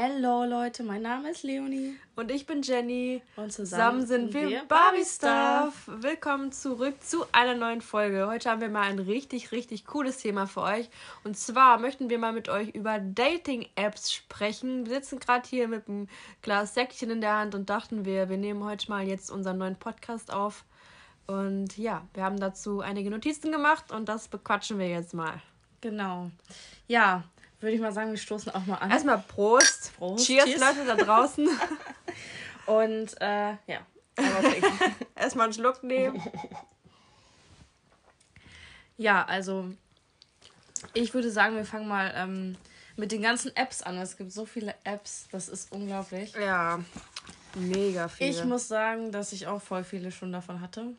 Hallo 0.00 0.44
Leute, 0.44 0.84
mein 0.84 1.02
Name 1.02 1.30
ist 1.30 1.42
Leonie. 1.42 1.96
Und 2.14 2.30
ich 2.30 2.46
bin 2.46 2.62
Jenny. 2.62 3.20
Und 3.34 3.52
zusammen, 3.52 4.06
sind 4.06 4.32
wir, 4.32 4.48
wir 4.48 4.62
Barbie 4.68 5.04
Stuff. 5.04 5.74
Willkommen 5.88 6.52
zurück 6.52 7.02
zu 7.02 7.26
einer 7.32 7.56
neuen 7.56 7.80
Folge. 7.80 8.28
Heute 8.28 8.48
haben 8.48 8.60
wir 8.60 8.68
mal 8.68 8.84
ein 8.84 9.00
richtig, 9.00 9.50
richtig 9.50 9.86
cooles 9.86 10.18
Thema 10.18 10.46
für 10.46 10.62
euch. 10.62 10.88
Und 11.24 11.36
zwar 11.36 11.80
möchten 11.80 12.10
wir 12.10 12.20
mal 12.20 12.32
mit 12.32 12.48
euch 12.48 12.68
über 12.76 13.00
Dating-Apps 13.00 14.12
sprechen. 14.12 14.86
Wir 14.86 14.94
sitzen 14.94 15.18
gerade 15.18 15.48
hier 15.48 15.66
mit 15.66 15.88
einem 15.88 16.06
Glas 16.42 16.74
Säckchen 16.74 17.10
in 17.10 17.20
der 17.20 17.36
Hand 17.36 17.56
und 17.56 17.68
dachten 17.68 18.04
wir, 18.04 18.28
wir 18.28 18.38
nehmen 18.38 18.62
heute 18.62 18.88
mal 18.88 19.04
jetzt 19.04 19.32
unseren 19.32 19.58
neuen 19.58 19.76
Podcast 19.76 20.32
auf. 20.32 20.64
Und 21.26 21.76
ja, 21.76 22.06
wir 22.14 22.22
haben 22.22 22.38
dazu 22.38 22.82
einige 22.82 23.10
Notizen 23.10 23.50
gemacht 23.50 23.90
und 23.90 24.08
das 24.08 24.28
bequatschen 24.28 24.78
wir 24.78 24.88
jetzt 24.88 25.12
mal. 25.12 25.42
Genau. 25.80 26.30
Ja, 26.86 27.24
würde 27.60 27.74
ich 27.74 27.80
mal 27.80 27.92
sagen, 27.92 28.10
wir 28.10 28.18
stoßen 28.18 28.54
auch 28.54 28.66
mal 28.66 28.76
an. 28.76 28.90
Erstmal 28.90 29.18
Prost. 29.18 29.92
Prost. 29.96 30.26
Cheers, 30.26 30.44
Cheers. 30.44 30.60
Leute 30.60 30.84
da 30.86 30.96
draußen. 30.96 31.48
Und 32.66 33.20
äh, 33.20 33.50
ja. 33.66 33.86
Erstmal 35.16 35.44
einen 35.44 35.54
Schluck 35.54 35.82
nehmen. 35.82 36.22
Ja, 39.00 39.24
also 39.24 39.72
ich 40.92 41.14
würde 41.14 41.30
sagen, 41.30 41.54
wir 41.54 41.64
fangen 41.64 41.86
mal 41.86 42.12
ähm, 42.16 42.56
mit 42.96 43.12
den 43.12 43.22
ganzen 43.22 43.54
Apps 43.56 43.80
an. 43.80 43.96
Es 43.96 44.16
gibt 44.16 44.32
so 44.32 44.44
viele 44.44 44.74
Apps, 44.82 45.28
das 45.30 45.48
ist 45.48 45.70
unglaublich. 45.70 46.34
Ja, 46.34 46.80
mega 47.54 48.08
viele. 48.08 48.30
Ich 48.30 48.44
muss 48.44 48.66
sagen, 48.66 49.12
dass 49.12 49.32
ich 49.32 49.46
auch 49.46 49.62
voll 49.62 49.84
viele 49.84 50.10
schon 50.10 50.32
davon 50.32 50.60
hatte. 50.60 50.96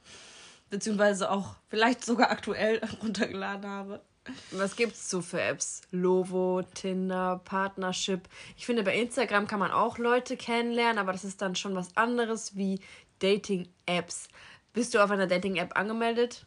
Beziehungsweise 0.69 1.29
auch 1.29 1.55
vielleicht 1.67 2.05
sogar 2.05 2.31
aktuell 2.31 2.81
runtergeladen 3.01 3.69
habe. 3.69 4.01
Was 4.51 4.75
gibt's 4.75 5.09
so 5.09 5.21
für 5.21 5.41
Apps? 5.41 5.81
Lovo, 5.91 6.61
Tinder, 6.73 7.41
Partnership. 7.45 8.27
Ich 8.57 8.65
finde, 8.65 8.83
bei 8.83 8.95
Instagram 8.95 9.47
kann 9.47 9.59
man 9.59 9.71
auch 9.71 9.97
Leute 9.97 10.37
kennenlernen, 10.37 10.97
aber 10.97 11.11
das 11.11 11.23
ist 11.23 11.41
dann 11.41 11.55
schon 11.55 11.75
was 11.75 11.95
anderes 11.97 12.55
wie 12.55 12.79
Dating-Apps. 13.19 14.29
Bist 14.73 14.93
du 14.93 15.03
auf 15.03 15.11
einer 15.11 15.27
Dating-App 15.27 15.77
angemeldet? 15.77 16.45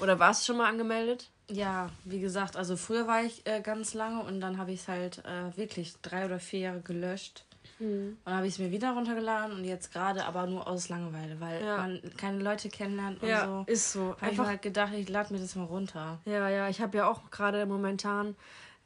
Oder 0.00 0.18
warst 0.18 0.42
du 0.42 0.46
schon 0.46 0.58
mal 0.58 0.68
angemeldet? 0.68 1.30
Ja, 1.48 1.90
wie 2.04 2.20
gesagt, 2.20 2.56
also 2.56 2.76
früher 2.76 3.06
war 3.06 3.22
ich 3.22 3.46
äh, 3.46 3.60
ganz 3.60 3.94
lange 3.94 4.22
und 4.22 4.40
dann 4.40 4.58
habe 4.58 4.72
ich 4.72 4.80
es 4.80 4.88
halt 4.88 5.22
äh, 5.24 5.56
wirklich 5.56 5.94
drei 6.00 6.24
oder 6.24 6.40
vier 6.40 6.60
Jahre 6.60 6.80
gelöscht. 6.80 7.44
Mhm. 7.78 8.18
Und 8.24 8.32
habe 8.32 8.46
ich 8.46 8.54
es 8.54 8.58
mir 8.58 8.70
wieder 8.70 8.92
runtergeladen 8.92 9.56
und 9.56 9.64
jetzt 9.64 9.92
gerade 9.92 10.24
aber 10.24 10.46
nur 10.46 10.66
aus 10.66 10.88
Langeweile, 10.88 11.40
weil 11.40 11.64
ja. 11.64 11.76
man 11.78 12.00
keine 12.16 12.38
Leute 12.38 12.68
kennenlernt 12.68 13.22
und 13.22 13.28
ja, 13.28 13.46
so. 13.46 13.64
ist 13.66 13.92
so. 13.92 14.16
Habe 14.20 14.32
ich 14.32 14.38
mir 14.38 14.46
halt 14.46 14.62
gedacht, 14.62 14.92
ich 14.94 15.08
lade 15.08 15.32
mir 15.32 15.40
das 15.40 15.54
mal 15.56 15.64
runter. 15.64 16.18
Ja, 16.24 16.48
ja, 16.48 16.68
ich 16.68 16.80
habe 16.80 16.96
ja 16.98 17.08
auch 17.08 17.30
gerade 17.30 17.66
momentan 17.66 18.36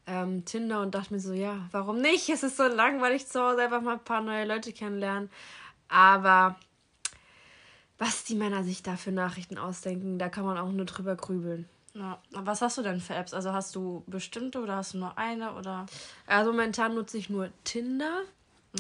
ähm, 0.06 0.45
Tinder 0.45 0.80
und 0.80 0.95
dachte 0.95 1.12
mir 1.12 1.20
so, 1.20 1.33
ja, 1.33 1.69
warum 1.70 2.00
nicht? 2.00 2.28
Es 2.30 2.42
ist 2.42 2.56
so 2.56 2.67
langweilig 2.67 3.27
zu 3.27 3.41
Hause, 3.41 3.62
einfach 3.62 3.83
mal 3.83 3.95
ein 3.95 4.05
paar 4.05 4.22
neue 4.22 4.47
Leute 4.47 4.72
kennenlernen. 4.72 5.30
Aber 5.89 6.56
was 7.98 8.25
die 8.25 8.34
Männer 8.34 8.64
sich 8.64 8.83
da 8.83 8.97
für 8.97 9.12
Nachrichten 9.12 9.58
ausdenken, 9.58 10.19
da 10.19 10.28
kann 10.28 10.45
man 10.45 10.56
auch 10.56 10.70
nur 10.70 10.86
drüber 10.86 11.17
grübeln. 11.17 11.69
Ja. 11.95 12.19
Was 12.30 12.62
hast 12.62 12.78
du 12.78 12.83
denn 12.83 13.00
für 13.00 13.14
Apps? 13.14 13.34
Also 13.34 13.52
hast 13.52 13.75
du 13.75 14.05
bestimmte 14.06 14.62
oder 14.62 14.77
hast 14.77 14.95
du 14.95 14.98
nur 14.98 15.19
eine 15.19 15.55
oder? 15.55 15.86
Also 16.27 16.52
momentan 16.52 16.95
nutze 16.95 17.19
ich 17.19 17.28
nur 17.28 17.50
Tinder. 17.64 18.23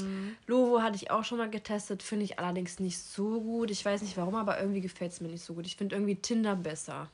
Mhm. 0.02 0.36
Lovo 0.46 0.82
hatte 0.82 0.96
ich 0.96 1.10
auch 1.10 1.24
schon 1.24 1.38
mal 1.38 1.50
getestet, 1.50 2.02
finde 2.02 2.24
ich 2.24 2.38
allerdings 2.38 2.80
nicht 2.80 2.98
so 2.98 3.40
gut. 3.40 3.70
Ich 3.70 3.84
weiß 3.84 4.02
nicht 4.02 4.16
warum, 4.16 4.34
aber 4.34 4.60
irgendwie 4.60 4.80
gefällt 4.80 5.12
es 5.12 5.20
mir 5.20 5.28
nicht 5.28 5.44
so 5.44 5.54
gut. 5.54 5.66
Ich 5.66 5.76
finde 5.76 5.96
irgendwie 5.96 6.16
Tinder 6.16 6.56
besser. 6.56 7.08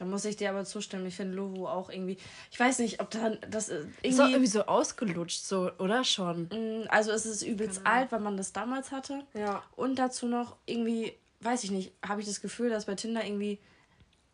Da 0.00 0.06
muss 0.06 0.24
ich 0.24 0.36
dir 0.36 0.48
aber 0.48 0.64
zustimmen. 0.64 1.04
Ich 1.04 1.16
finde 1.16 1.36
Lovo 1.36 1.68
auch 1.68 1.90
irgendwie. 1.90 2.16
Ich 2.50 2.58
weiß 2.58 2.78
nicht, 2.78 3.00
ob 3.00 3.10
da 3.10 3.30
das 3.50 3.68
irgendwie. 3.68 4.08
Ist 4.08 4.18
auch 4.18 4.28
irgendwie 4.28 4.46
so 4.46 4.62
ausgelutscht, 4.64 5.44
so, 5.44 5.70
oder 5.78 6.04
schon? 6.04 6.44
Mm, 6.44 6.86
also 6.88 7.10
es 7.12 7.26
ist 7.26 7.42
übelst 7.42 7.82
alt, 7.84 8.10
weil 8.10 8.20
man 8.20 8.38
das 8.38 8.54
damals 8.54 8.92
hatte. 8.92 9.24
Ja. 9.34 9.62
Und 9.76 9.98
dazu 9.98 10.26
noch 10.26 10.56
irgendwie, 10.64 11.12
weiß 11.40 11.64
ich 11.64 11.70
nicht, 11.70 11.92
habe 12.02 12.22
ich 12.22 12.26
das 12.26 12.40
Gefühl, 12.40 12.70
dass 12.70 12.86
bei 12.86 12.94
Tinder 12.94 13.26
irgendwie 13.26 13.58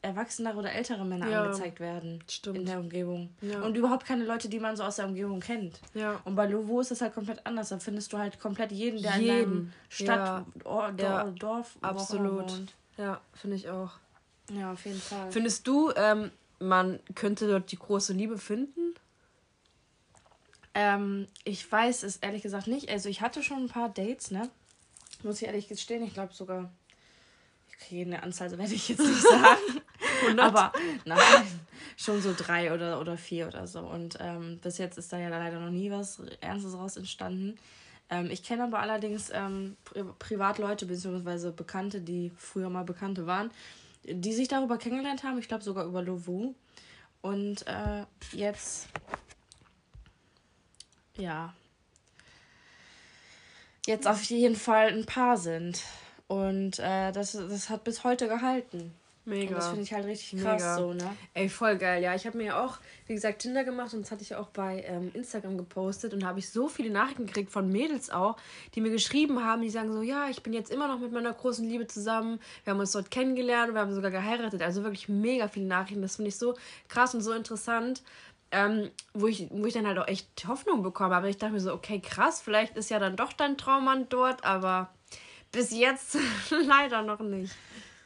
erwachsenere 0.07 0.57
oder 0.57 0.73
ältere 0.73 1.05
Männer 1.05 1.29
ja, 1.29 1.43
angezeigt 1.43 1.81
werden 1.81 2.23
stimmt. 2.29 2.59
in 2.59 2.67
der 2.67 2.79
Umgebung. 2.79 3.31
Ja. 3.41 3.61
Und 3.63 3.77
überhaupt 3.77 4.07
keine 4.07 4.25
Leute, 4.25 4.49
die 4.49 4.61
man 4.61 4.77
so 4.77 4.85
aus 4.85 4.97
der 4.97 5.07
Umgebung 5.07 5.41
kennt. 5.41 5.81
Ja. 5.95 6.21
Und 6.25 6.37
bei 6.37 6.47
Lovo 6.47 6.81
ist 6.81 6.91
das 6.91 7.01
halt 7.01 7.15
komplett 7.15 7.45
anders. 7.45 7.69
Da 7.69 7.79
findest 7.79 8.13
du 8.13 8.19
halt 8.19 8.39
komplett 8.39 8.73
jeden, 8.73 9.03
der 9.03 9.17
jeden. 9.17 9.27
in 9.27 9.43
einem 9.43 9.73
Stadt. 9.89 10.47
Or, 10.65 10.93
ja. 10.99 11.25
Dorf, 11.25 11.77
Absolut. 11.83 12.51
wohnt. 12.51 12.75
Ja, 12.97 13.21
finde 13.35 13.57
ich 13.57 13.69
auch. 13.69 13.93
Ja, 14.51 14.73
auf 14.73 14.85
jeden 14.87 15.01
Fall. 15.01 15.31
Findest 15.33 15.67
du, 15.67 15.93
ähm, 15.97 16.31
man 16.61 17.01
könnte 17.15 17.49
dort 17.49 17.73
die 17.73 17.79
große 17.79 18.13
Liebe 18.13 18.39
finden? 18.39 18.95
Ähm, 20.75 21.27
ich 21.45 21.71
weiß 21.71 22.05
es 22.05 22.19
ehrlich 22.19 22.43
gesagt 22.43 22.69
nicht. 22.69 22.89
Also 22.91 23.09
ich 23.09 23.21
hatte 23.21 23.43
schon 23.43 23.65
ein 23.65 23.69
paar 23.69 23.89
Dates, 23.89 24.31
ne? 24.31 24.49
Muss 25.23 25.43
ich 25.43 25.49
ehrlich 25.49 25.69
gestehen. 25.69 26.05
Ich 26.05 26.15
glaube 26.15 26.33
sogar 26.33 26.71
okay, 27.77 28.03
eine 28.03 28.23
Anzahl 28.23 28.51
werde 28.57 28.75
ich 28.75 28.89
jetzt 28.89 29.01
nicht 29.01 29.23
sagen. 29.23 29.81
100? 30.23 30.47
Aber 30.47 30.73
nein, 31.05 31.45
schon 31.97 32.21
so 32.21 32.35
drei 32.37 32.73
oder, 32.73 33.01
oder 33.01 33.17
vier 33.17 33.49
oder 33.49 33.67
so. 33.67 33.81
Und 33.81 34.19
ähm, 34.21 34.59
bis 34.63 34.79
jetzt 34.79 34.99
ist 34.99 35.13
da 35.13 35.19
ja 35.19 35.29
leider 35.29 35.61
noch 35.61 35.71
nie 35.71 35.91
was 35.91 36.21
Ernstes 36.41 36.75
raus 36.75 36.97
entstanden. 36.97 37.59
Ähm, 38.11 38.31
ich 38.31 38.43
kenne 38.43 38.65
aber 38.65 38.81
allerdings 38.81 39.31
ähm, 39.33 39.77
Pri 39.85 40.05
Privatleute 40.19 40.87
bzw. 40.87 41.51
Bekannte, 41.51 42.01
die 42.01 42.33
früher 42.37 42.71
mal 42.71 42.85
Bekannte 42.85 43.27
waren, 43.27 43.51
die 44.05 44.33
sich 44.33 44.49
darüber 44.49 44.79
kennengelernt 44.79 45.25
haben. 45.25 45.39
Ich 45.39 45.49
glaube 45.49 45.65
sogar 45.65 45.87
über 45.87 46.03
Lovu. 46.03 46.55
Und 47.23 47.67
äh, 47.67 48.05
jetzt, 48.33 48.89
ja, 51.17 51.55
jetzt 53.87 54.07
auf 54.07 54.23
jeden 54.25 54.55
Fall 54.55 54.89
ein 54.89 55.07
Paar 55.07 55.37
sind. 55.37 55.83
Und 56.29 56.79
äh, 56.79 57.11
das, 57.13 57.33
das 57.33 57.69
hat 57.69 57.85
bis 57.85 58.05
heute 58.05 58.29
gehalten. 58.29 58.93
Mega. 59.27 59.49
Und 59.49 59.57
das 59.57 59.67
finde 59.67 59.83
ich 59.83 59.93
halt 59.93 60.07
richtig 60.07 60.41
krass 60.41 60.63
Mega. 60.63 60.77
so, 60.77 60.93
ne? 60.93 61.17
Ey, 61.35 61.49
voll 61.49 61.77
geil, 61.79 62.01
ja. 62.01 62.15
Ich 62.15 62.27
habe 62.27 62.39
mir 62.39 62.45
ja 62.45 62.65
auch, 62.65 62.79
wie 63.09 63.15
gesagt, 63.15 63.41
Tinder 63.41 63.65
gemacht 63.65 63.93
und 63.93 64.03
das 64.03 64.13
hatte 64.13 64.23
ich 64.23 64.37
auch 64.37 64.47
bei 64.49 64.85
ähm, 64.87 65.11
Instagram 65.15 65.59
gepostet 65.59 66.15
und 66.15 66.23
da 66.23 66.29
habe 66.29 66.39
ich 66.39 66.49
so 66.49 66.69
viele 66.69 66.91
Nachrichten 66.91 67.27
gekriegt 67.27 67.51
von 67.51 67.69
Mädels 67.69 68.11
auch, 68.11 68.37
die 68.75 68.81
mir 68.81 68.91
geschrieben 68.91 69.43
haben, 69.43 69.63
die 69.63 69.71
sagen 69.71 69.93
so, 69.93 70.01
ja, 70.01 70.29
ich 70.29 70.45
bin 70.45 70.53
jetzt 70.53 70.71
immer 70.71 70.87
noch 70.87 71.01
mit 71.01 71.11
meiner 71.11 71.33
großen 71.33 71.69
Liebe 71.69 71.89
zusammen, 71.89 72.39
wir 72.63 72.73
haben 72.73 72.79
uns 72.79 72.93
dort 72.93 73.11
kennengelernt 73.11 73.71
und 73.71 73.75
wir 73.75 73.81
haben 73.81 73.93
sogar 73.93 74.13
geheiratet. 74.13 74.63
Also 74.63 74.85
wirklich 74.85 75.09
mega 75.09 75.49
viele 75.49 75.67
Nachrichten. 75.67 76.03
Das 76.03 76.17
finde 76.17 76.29
ich 76.29 76.37
so 76.37 76.55
krass 76.87 77.13
und 77.13 77.21
so 77.21 77.33
interessant. 77.33 78.03
Ähm, 78.53 78.91
wo, 79.13 79.27
ich, 79.27 79.49
wo 79.51 79.67
ich 79.67 79.75
dann 79.75 79.89
halt 79.89 79.99
auch 79.99 80.07
echt 80.07 80.29
Hoffnung 80.47 80.85
bekomme. 80.85 81.17
Aber 81.17 81.27
ich 81.27 81.37
dachte 81.37 81.53
mir 81.53 81.61
so, 81.61 81.73
okay, 81.73 82.01
krass, 82.01 82.41
vielleicht 82.41 82.77
ist 82.77 82.91
ja 82.91 83.01
dann 83.01 83.17
doch 83.17 83.33
dein 83.33 83.59
Traummann 83.59 84.09
dort, 84.09 84.45
aber 84.45 84.89
bis 85.51 85.73
jetzt 85.73 86.17
leider 86.51 87.03
noch 87.03 87.19
nicht. 87.19 87.53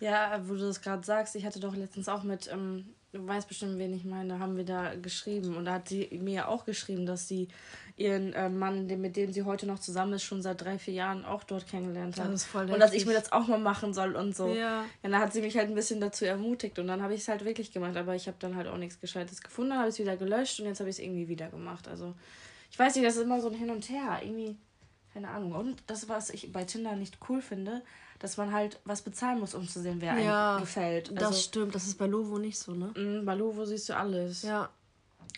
Ja, 0.00 0.40
wo 0.46 0.54
du 0.54 0.60
das 0.60 0.80
gerade 0.80 1.04
sagst, 1.04 1.36
ich 1.36 1.44
hatte 1.44 1.60
doch 1.60 1.76
letztens 1.76 2.08
auch 2.08 2.22
mit, 2.22 2.50
ähm, 2.50 2.86
du 3.12 3.26
weißt 3.26 3.46
bestimmt, 3.46 3.78
wen 3.78 3.92
ich 3.92 4.04
meine, 4.04 4.38
haben 4.38 4.56
wir 4.56 4.64
da 4.64 4.94
geschrieben. 4.94 5.56
Und 5.56 5.66
da 5.66 5.74
hat 5.74 5.88
sie 5.88 6.08
mir 6.20 6.48
auch 6.48 6.64
geschrieben, 6.64 7.06
dass 7.06 7.28
sie 7.28 7.48
ihren 7.96 8.32
äh, 8.32 8.48
Mann, 8.48 8.88
den, 8.88 9.02
mit 9.02 9.16
dem 9.16 9.30
sie 9.32 9.42
heute 9.42 9.66
noch 9.66 9.78
zusammen 9.78 10.14
ist, 10.14 10.22
schon 10.22 10.40
seit 10.40 10.62
drei, 10.62 10.78
vier 10.78 10.94
Jahren 10.94 11.26
auch 11.26 11.44
dort 11.44 11.66
kennengelernt 11.66 12.18
hat. 12.18 12.26
Das 12.26 12.42
ist 12.42 12.44
voll 12.46 12.70
und 12.70 12.80
dass 12.80 12.94
ich 12.94 13.04
mir 13.04 13.12
das 13.12 13.30
auch 13.30 13.46
mal 13.46 13.58
machen 13.58 13.92
soll 13.92 14.16
und 14.16 14.34
so. 14.34 14.48
Ja. 14.48 14.54
ja 14.54 14.84
dann 15.02 15.18
hat 15.18 15.34
sie 15.34 15.42
mich 15.42 15.56
halt 15.56 15.68
ein 15.68 15.74
bisschen 15.74 16.00
dazu 16.00 16.24
ermutigt 16.24 16.78
und 16.78 16.86
dann 16.86 17.02
habe 17.02 17.12
ich 17.12 17.20
es 17.20 17.28
halt 17.28 17.44
wirklich 17.44 17.72
gemacht. 17.72 17.96
Aber 17.98 18.14
ich 18.14 18.26
habe 18.26 18.38
dann 18.40 18.56
halt 18.56 18.68
auch 18.68 18.78
nichts 18.78 19.00
Gescheites 19.00 19.42
gefunden, 19.42 19.70
dann 19.70 19.80
habe 19.80 19.90
ich 19.90 19.96
es 19.96 19.98
wieder 19.98 20.16
gelöscht 20.16 20.60
und 20.60 20.66
jetzt 20.66 20.80
habe 20.80 20.88
ich 20.88 20.96
es 20.96 21.02
irgendwie 21.02 21.28
wieder 21.28 21.50
gemacht. 21.50 21.88
Also 21.88 22.14
ich 22.70 22.78
weiß 22.78 22.94
nicht, 22.94 23.06
das 23.06 23.16
ist 23.16 23.22
immer 23.22 23.42
so 23.42 23.48
ein 23.48 23.54
Hin 23.54 23.68
und 23.68 23.90
Her. 23.90 24.20
Irgendwie 24.22 24.56
keine 25.12 25.28
Ahnung. 25.28 25.52
Und 25.52 25.82
das, 25.86 26.08
was 26.08 26.30
ich 26.30 26.52
bei 26.52 26.64
Tinder 26.64 26.96
nicht 26.96 27.18
cool 27.28 27.42
finde, 27.42 27.82
dass 28.20 28.36
man 28.36 28.52
halt 28.52 28.78
was 28.84 29.02
bezahlen 29.02 29.40
muss, 29.40 29.54
um 29.54 29.66
zu 29.66 29.80
sehen, 29.80 30.00
wer 30.00 30.16
ja, 30.18 30.52
einem 30.52 30.60
gefällt. 30.60 31.08
Also, 31.08 31.20
das 31.20 31.42
stimmt, 31.42 31.74
das 31.74 31.86
ist 31.86 31.98
bei 31.98 32.06
Lovo 32.06 32.38
nicht 32.38 32.58
so, 32.58 32.72
ne? 32.72 32.92
Mh, 32.94 33.22
bei 33.24 33.34
Lovo 33.34 33.64
siehst 33.64 33.88
du 33.88 33.96
alles. 33.96 34.42
Ja. 34.42 34.68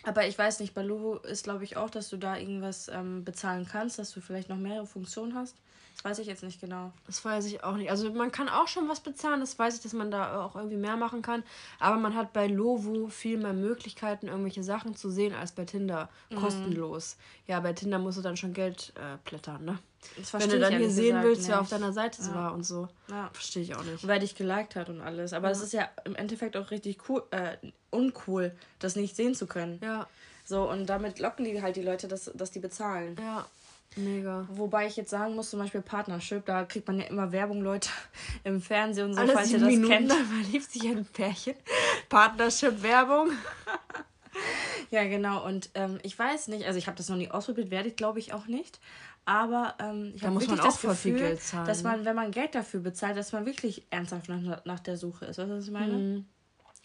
Aber 0.03 0.27
ich 0.27 0.37
weiß 0.37 0.59
nicht, 0.59 0.73
bei 0.73 0.83
Lovo 0.83 1.17
ist, 1.17 1.45
glaube 1.45 1.63
ich, 1.63 1.77
auch, 1.77 1.89
dass 1.89 2.09
du 2.09 2.17
da 2.17 2.37
irgendwas 2.37 2.89
ähm, 2.89 3.23
bezahlen 3.23 3.65
kannst, 3.69 3.99
dass 3.99 4.11
du 4.11 4.19
vielleicht 4.19 4.49
noch 4.49 4.57
mehrere 4.57 4.85
Funktionen 4.85 5.33
hast. 5.33 5.55
Weiß 6.03 6.19
ich 6.19 6.27
jetzt 6.27 6.43
nicht 6.43 6.59
genau. 6.59 6.91
Das 7.07 7.23
weiß 7.23 7.45
ich 7.45 7.63
auch 7.63 7.77
nicht. 7.77 7.89
Also 7.89 8.11
man 8.11 8.29
kann 8.29 8.49
auch 8.49 8.67
schon 8.67 8.89
was 8.89 8.99
bezahlen, 8.99 9.39
das 9.39 9.57
weiß 9.57 9.75
ich, 9.75 9.81
dass 9.81 9.93
man 9.93 10.11
da 10.11 10.43
auch 10.43 10.53
irgendwie 10.55 10.75
mehr 10.75 10.97
machen 10.97 11.21
kann. 11.21 11.43
Aber 11.79 11.95
man 11.95 12.13
hat 12.13 12.33
bei 12.33 12.47
Lovo 12.47 13.07
viel 13.07 13.37
mehr 13.37 13.53
Möglichkeiten, 13.53 14.27
irgendwelche 14.27 14.63
Sachen 14.63 14.97
zu 14.97 15.09
sehen, 15.09 15.33
als 15.33 15.53
bei 15.53 15.63
Tinder. 15.63 16.09
Mhm. 16.29 16.35
Kostenlos. 16.35 17.15
Ja, 17.47 17.61
bei 17.61 17.71
Tinder 17.71 17.99
musst 17.99 18.17
du 18.17 18.21
dann 18.21 18.35
schon 18.35 18.51
Geld 18.53 18.91
äh, 18.97 19.17
plättern, 19.23 19.63
ne? 19.63 19.79
Das 20.17 20.33
Wenn 20.33 20.49
du 20.49 20.59
dann 20.59 20.75
hier 20.75 20.89
sehen 20.89 21.23
willst, 21.23 21.43
nicht. 21.43 21.51
wer 21.51 21.61
auf 21.61 21.69
deiner 21.69 21.93
Seite 21.93 22.21
ja. 22.21 22.35
war 22.35 22.53
und 22.53 22.65
so. 22.65 22.89
Ja. 23.09 23.29
Verstehe 23.31 23.63
ich 23.63 23.73
auch 23.73 23.83
nicht. 23.85 24.05
Weil 24.05 24.19
dich 24.19 24.35
geliked 24.35 24.75
hat 24.75 24.89
und 24.89 24.99
alles. 24.99 25.31
Aber 25.31 25.49
es 25.51 25.61
ist 25.61 25.71
ja 25.71 25.87
im 26.03 26.15
Endeffekt 26.15 26.57
auch 26.57 26.69
richtig 26.69 26.97
cool, 27.07 27.23
äh, 27.31 27.55
uncool, 27.91 28.53
das 28.79 28.97
nicht 28.97 29.15
sehen 29.15 29.35
zu 29.35 29.47
können. 29.47 29.79
Ja. 29.81 30.07
So, 30.43 30.69
und 30.69 30.87
damit 30.87 31.19
locken 31.19 31.45
die 31.45 31.61
halt 31.61 31.77
die 31.77 31.81
Leute, 31.81 32.09
dass, 32.09 32.29
dass 32.33 32.51
die 32.51 32.59
bezahlen. 32.59 33.15
Ja. 33.21 33.45
Mega. 33.95 34.47
Wobei 34.49 34.87
ich 34.87 34.95
jetzt 34.95 35.11
sagen 35.11 35.35
muss, 35.35 35.49
zum 35.49 35.59
Beispiel 35.59 35.81
Partnership, 35.81 36.45
da 36.45 36.63
kriegt 36.65 36.87
man 36.87 36.99
ja 36.99 37.05
immer 37.05 37.31
Werbung, 37.31 37.61
Leute, 37.61 37.89
im 38.43 38.61
Fernsehen 38.61 39.07
und 39.07 39.13
so, 39.15 39.21
Alle 39.21 39.33
falls 39.33 39.51
ihr 39.51 39.59
das 39.59 39.67
Minuten, 39.67 39.91
kennt. 39.91 40.09
Da 40.11 40.15
verliebt 40.15 40.71
sich 40.71 40.83
ein 40.85 41.05
Pärchen. 41.05 41.55
Partnership-Werbung. 42.09 43.31
Ja, 44.89 45.03
genau. 45.05 45.45
Und 45.45 45.69
ähm, 45.75 45.99
ich 46.03 46.17
weiß 46.17 46.49
nicht, 46.49 46.65
also 46.65 46.77
ich 46.77 46.87
habe 46.87 46.97
das 46.97 47.09
noch 47.09 47.17
nie 47.17 47.29
ausprobiert, 47.29 47.71
werde 47.71 47.89
ich 47.89 47.95
glaube 47.95 48.19
ich 48.19 48.33
auch 48.33 48.47
nicht. 48.47 48.79
Aber 49.25 49.75
ähm, 49.79 50.11
ich 50.15 50.23
habe 50.23 50.39
wirklich 50.39 50.59
das 50.59 50.81
Gefühl, 50.81 51.37
zahlen, 51.37 51.65
dass 51.65 51.83
man, 51.83 52.03
wenn 52.05 52.15
man 52.15 52.31
Geld 52.31 52.55
dafür 52.55 52.81
bezahlt, 52.81 53.17
dass 53.17 53.31
man 53.31 53.45
wirklich 53.45 53.85
ernsthaft 53.89 54.29
nach, 54.29 54.65
nach 54.65 54.79
der 54.79 54.97
Suche 54.97 55.25
ist. 55.25 55.37
Weißt 55.37 55.49
du, 55.49 55.57
was 55.57 55.65
ich 55.65 55.71
meine? 55.71 55.93
Mhm. 55.93 56.25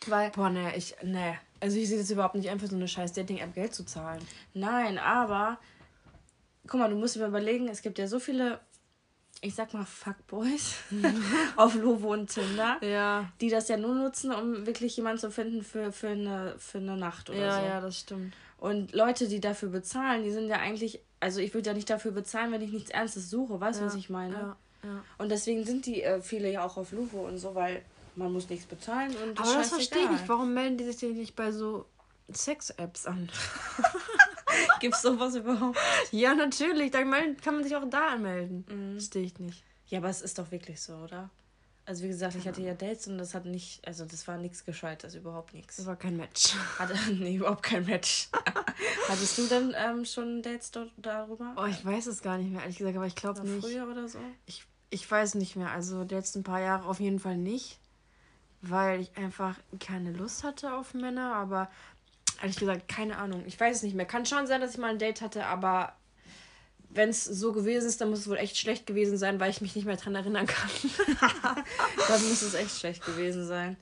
Weil, 0.06 0.30
Boah, 0.30 0.48
ne, 0.48 0.76
ich, 0.76 0.94
ne. 1.02 1.34
Also 1.60 1.76
ich 1.76 1.88
sehe 1.88 1.98
das 1.98 2.10
überhaupt 2.10 2.36
nicht 2.36 2.48
einfach 2.48 2.68
so 2.68 2.76
eine 2.76 2.86
scheiß 2.86 3.12
Dating-App 3.14 3.54
Geld 3.54 3.74
zu 3.74 3.84
zahlen. 3.84 4.20
Nein, 4.54 4.98
aber 4.98 5.58
guck 6.68 6.80
mal, 6.80 6.90
du 6.90 6.96
musst 6.96 7.16
dir 7.16 7.26
überlegen, 7.26 7.68
es 7.68 7.82
gibt 7.82 7.98
ja 7.98 8.06
so 8.06 8.18
viele, 8.18 8.60
ich 9.40 9.54
sag 9.54 9.72
mal, 9.74 9.84
Fuckboys 9.84 10.76
auf 11.56 11.74
Lovo 11.74 12.12
und 12.12 12.28
Tinder, 12.28 12.78
ja. 12.82 13.30
die 13.40 13.48
das 13.48 13.68
ja 13.68 13.76
nur 13.76 13.94
nutzen, 13.94 14.32
um 14.32 14.66
wirklich 14.66 14.96
jemanden 14.96 15.18
zu 15.18 15.30
finden 15.30 15.62
für, 15.62 15.92
für, 15.92 16.08
eine, 16.08 16.54
für 16.58 16.78
eine 16.78 16.96
Nacht 16.96 17.30
oder 17.30 17.38
ja, 17.38 17.54
so. 17.54 17.60
Ja, 17.60 17.66
ja, 17.66 17.80
das 17.80 17.98
stimmt. 17.98 18.34
Und 18.58 18.92
Leute, 18.92 19.28
die 19.28 19.40
dafür 19.40 19.68
bezahlen, 19.68 20.24
die 20.24 20.32
sind 20.32 20.48
ja 20.48 20.56
eigentlich, 20.56 21.00
also 21.20 21.40
ich 21.40 21.54
würde 21.54 21.70
ja 21.70 21.74
nicht 21.74 21.88
dafür 21.90 22.10
bezahlen, 22.10 22.52
wenn 22.52 22.62
ich 22.62 22.72
nichts 22.72 22.90
Ernstes 22.90 23.30
suche, 23.30 23.60
weißt 23.60 23.78
du, 23.78 23.84
ja, 23.84 23.86
was 23.88 23.94
ich 23.94 24.10
meine? 24.10 24.34
Ja, 24.34 24.56
ja. 24.84 25.04
Und 25.16 25.30
deswegen 25.30 25.64
sind 25.64 25.86
die 25.86 26.02
äh, 26.02 26.20
viele 26.20 26.50
ja 26.50 26.64
auch 26.64 26.76
auf 26.76 26.92
Lovo 26.92 27.26
und 27.26 27.38
so, 27.38 27.54
weil 27.54 27.82
man 28.16 28.32
muss 28.32 28.50
nichts 28.50 28.66
bezahlen 28.66 29.14
und 29.22 29.38
das 29.38 29.48
Aber 29.48 29.58
das 29.58 29.68
verstehe 29.68 30.04
ich 30.04 30.10
nicht. 30.10 30.28
Warum 30.28 30.54
melden 30.54 30.76
die 30.76 30.84
sich 30.84 30.96
denn 30.96 31.14
nicht 31.14 31.36
bei 31.36 31.52
so 31.52 31.86
Sex-Apps 32.30 33.06
an? 33.06 33.30
Gibt 34.80 34.94
es 34.94 35.02
sowas 35.02 35.34
überhaupt? 35.34 35.78
Ja, 36.10 36.34
natürlich. 36.34 36.90
Dann 36.90 37.36
kann 37.36 37.54
man 37.54 37.64
sich 37.64 37.74
auch 37.76 37.88
da 37.88 38.08
anmelden. 38.08 38.64
Mhm. 38.68 38.92
Verstehe 38.92 39.22
ich 39.22 39.38
nicht. 39.38 39.62
Ja, 39.88 39.98
aber 39.98 40.08
es 40.08 40.22
ist 40.22 40.38
doch 40.38 40.50
wirklich 40.50 40.80
so, 40.80 40.94
oder? 40.94 41.30
Also 41.86 42.04
wie 42.04 42.08
gesagt, 42.08 42.34
ich 42.34 42.46
hatte 42.46 42.60
ja 42.60 42.74
Dates 42.74 43.08
und 43.08 43.16
das 43.16 43.34
hat 43.34 43.46
nicht, 43.46 43.86
also 43.86 44.04
das 44.04 44.28
war 44.28 44.36
nichts 44.36 44.66
Gescheites, 44.66 45.14
überhaupt 45.14 45.54
nichts. 45.54 45.76
Das 45.76 45.86
war 45.86 45.96
kein 45.96 46.18
Match. 46.18 46.54
Hatte, 46.78 46.94
nee, 47.14 47.36
überhaupt 47.36 47.62
kein 47.62 47.86
Match. 47.86 48.28
Hattest 49.08 49.38
du 49.38 49.46
denn 49.46 49.74
ähm, 49.74 50.04
schon 50.04 50.42
Dates 50.42 50.70
dort, 50.70 50.90
darüber? 50.98 51.54
Oh, 51.56 51.64
ich 51.64 51.82
weiß 51.82 52.08
es 52.08 52.20
gar 52.20 52.36
nicht 52.36 52.50
mehr, 52.50 52.60
ehrlich 52.60 52.76
gesagt, 52.76 52.96
aber 52.96 53.06
ich 53.06 53.14
glaube 53.14 53.40
nicht. 53.42 53.64
Früher 53.64 53.90
oder 53.90 54.06
so? 54.06 54.18
Ich, 54.44 54.66
ich 54.90 55.10
weiß 55.10 55.36
nicht 55.36 55.56
mehr. 55.56 55.70
Also 55.70 56.04
die 56.04 56.14
letzten 56.14 56.42
paar 56.42 56.60
Jahre 56.60 56.86
auf 56.86 57.00
jeden 57.00 57.20
Fall 57.20 57.38
nicht 57.38 57.80
weil 58.62 59.00
ich 59.00 59.16
einfach 59.16 59.56
keine 59.78 60.12
Lust 60.12 60.44
hatte 60.44 60.74
auf 60.74 60.94
Männer, 60.94 61.34
aber 61.34 61.70
ehrlich 62.40 62.56
gesagt, 62.56 62.88
keine 62.88 63.16
Ahnung. 63.18 63.44
Ich 63.46 63.58
weiß 63.58 63.76
es 63.76 63.82
nicht 63.82 63.94
mehr. 63.94 64.06
Kann 64.06 64.26
schon 64.26 64.46
sein, 64.46 64.60
dass 64.60 64.72
ich 64.72 64.78
mal 64.78 64.90
ein 64.90 64.98
Date 64.98 65.20
hatte, 65.20 65.46
aber 65.46 65.94
wenn 66.90 67.10
es 67.10 67.24
so 67.24 67.52
gewesen 67.52 67.86
ist, 67.86 68.00
dann 68.00 68.10
muss 68.10 68.20
es 68.20 68.28
wohl 68.28 68.38
echt 68.38 68.56
schlecht 68.56 68.86
gewesen 68.86 69.18
sein, 69.18 69.40
weil 69.40 69.50
ich 69.50 69.60
mich 69.60 69.76
nicht 69.76 69.84
mehr 69.84 69.96
dran 69.96 70.14
erinnern 70.14 70.46
kann. 70.46 70.70
dann 72.08 72.28
muss 72.28 72.42
es 72.42 72.54
echt 72.54 72.78
schlecht 72.78 73.04
gewesen 73.04 73.46
sein. 73.46 73.76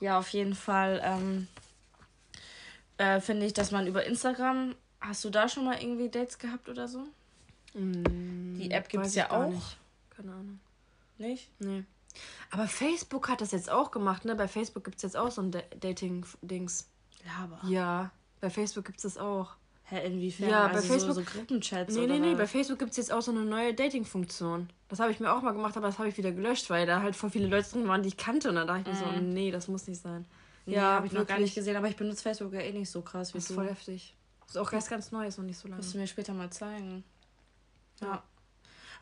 Ja, 0.00 0.18
auf 0.18 0.28
jeden 0.30 0.54
Fall 0.54 1.00
ähm, 1.04 1.48
äh, 2.96 3.20
finde 3.20 3.46
ich, 3.46 3.52
dass 3.52 3.70
man 3.70 3.86
über 3.86 4.04
Instagram, 4.06 4.74
hast 5.00 5.24
du 5.24 5.30
da 5.30 5.48
schon 5.48 5.64
mal 5.64 5.80
irgendwie 5.82 6.08
Dates 6.08 6.38
gehabt 6.38 6.68
oder 6.68 6.88
so? 6.88 7.00
Mm, 7.74 8.58
Die 8.58 8.70
App 8.70 8.88
gibt 8.88 9.06
es 9.06 9.14
ja 9.14 9.30
auch. 9.30 9.50
Nicht. 9.50 9.76
Keine 10.16 10.32
Ahnung. 10.32 10.60
Nicht? 11.18 11.50
Nee. 11.60 11.84
Aber 12.50 12.66
Facebook 12.66 13.28
hat 13.28 13.40
das 13.40 13.52
jetzt 13.52 13.70
auch 13.70 13.90
gemacht, 13.90 14.24
ne? 14.24 14.34
Bei 14.34 14.48
Facebook 14.48 14.84
gibt 14.84 14.96
es 14.96 15.02
jetzt 15.02 15.16
auch 15.16 15.30
so 15.30 15.42
ein 15.42 15.52
Dating-Dings. 15.80 16.89
Laber. 17.24 17.60
Ja, 17.68 18.10
bei 18.40 18.50
Facebook 18.50 18.84
gibt 18.84 18.98
es 18.98 19.02
das 19.02 19.18
auch. 19.18 19.56
Hä, 19.84 20.06
inwiefern? 20.06 20.48
Ja, 20.48 20.68
bei 20.68 20.74
also 20.74 20.88
Facebook. 20.88 21.14
So, 21.14 21.20
so 21.22 21.26
Gruppenchats 21.26 21.94
nee, 21.94 22.06
nee, 22.06 22.18
nee, 22.20 22.34
bei 22.34 22.46
Facebook 22.46 22.78
gibt 22.78 22.92
es 22.92 22.96
jetzt 22.96 23.12
auch 23.12 23.22
so 23.22 23.32
eine 23.32 23.40
neue 23.40 23.74
Dating-Funktion. 23.74 24.70
Das 24.88 25.00
habe 25.00 25.10
ich 25.10 25.18
mir 25.18 25.32
auch 25.32 25.42
mal 25.42 25.52
gemacht, 25.52 25.76
aber 25.76 25.88
das 25.88 25.98
habe 25.98 26.08
ich 26.08 26.16
wieder 26.16 26.30
gelöscht, 26.30 26.70
weil 26.70 26.86
da 26.86 27.02
halt 27.02 27.16
voll 27.16 27.30
viele 27.30 27.48
Leute 27.48 27.70
drin 27.70 27.88
waren, 27.88 28.02
die 28.02 28.08
ich 28.08 28.16
kannte. 28.16 28.48
Und 28.48 28.54
dann 28.54 28.68
dachte 28.68 28.82
ich 28.82 28.86
mir 28.86 28.94
so, 28.94 29.06
mhm. 29.06 29.30
nee, 29.30 29.50
das 29.50 29.66
muss 29.66 29.88
nicht 29.88 30.00
sein. 30.00 30.26
Nee, 30.66 30.76
ja, 30.76 30.94
habe 30.94 31.06
ich 31.06 31.12
noch 31.12 31.26
gar 31.26 31.38
nicht 31.38 31.54
gesehen, 31.54 31.76
aber 31.76 31.88
ich 31.88 31.96
benutze 31.96 32.22
Facebook 32.22 32.52
ja 32.52 32.60
eh 32.60 32.72
nicht 32.72 32.90
so 32.90 33.02
krass 33.02 33.34
wie 33.34 33.38
das 33.38 33.44
ist 33.44 33.50
du. 33.50 33.54
voll 33.54 33.68
heftig. 33.68 34.14
Ist 34.46 34.58
auch 34.58 34.70
ganz, 34.70 34.88
ganz 34.88 35.10
neu, 35.10 35.26
ist 35.26 35.38
noch 35.38 35.44
nicht 35.44 35.58
so 35.58 35.68
lange. 35.68 35.82
Musst 35.82 35.94
du 35.94 35.98
mir 35.98 36.06
später 36.06 36.34
mal 36.34 36.50
zeigen. 36.50 37.02
Ja. 38.00 38.22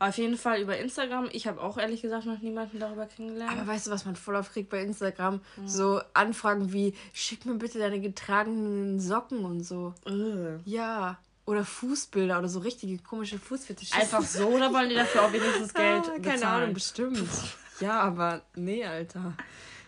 Auf 0.01 0.17
jeden 0.17 0.37
Fall 0.37 0.61
über 0.61 0.79
Instagram. 0.79 1.29
Ich 1.33 1.47
habe 1.47 1.61
auch 1.61 1.77
ehrlich 1.77 2.03
gesagt 2.03 2.27
noch 2.27 2.39
niemanden 2.41 2.79
darüber 2.79 3.07
kennengelernt. 3.07 3.53
Aber 3.53 3.67
weißt 3.67 3.89
du, 3.89 3.91
was 3.91 4.05
man 4.05 4.15
voll 4.17 4.37
aufkriegt 4.37 4.71
bei 4.71 4.83
Instagram? 4.83 5.41
Mhm. 5.57 5.69
So 5.69 6.01
Anfragen 6.15 6.73
wie, 6.73 6.95
schick 7.13 7.47
mir 7.47 7.55
bitte 7.55 7.79
deine 7.79 8.01
getragenen 8.01 9.01
Socken 9.01 9.45
und 9.45 9.65
so. 9.65 9.95
Uh. 10.09 10.59
Ja. 10.65 11.19
Oder 11.47 11.65
Fußbilder 11.65 12.39
oder 12.39 12.49
so 12.49 12.61
richtige 12.61 12.99
komische 12.99 13.39
Fußfetische. 13.39 13.95
Einfach 13.95 14.23
so 14.23 14.47
oder 14.49 14.73
wollen 14.73 14.91
die 14.91 14.95
dafür 14.95 15.25
auch 15.25 15.33
wenigstens 15.33 15.73
Geld 15.75 16.03
bezahlen? 16.03 16.23
Keine 16.23 16.47
Ahnung, 16.47 16.75
bestimmt. 16.75 17.29
ja, 17.81 18.01
aber 18.01 18.43
nee, 18.55 18.85
Alter. 18.85 19.35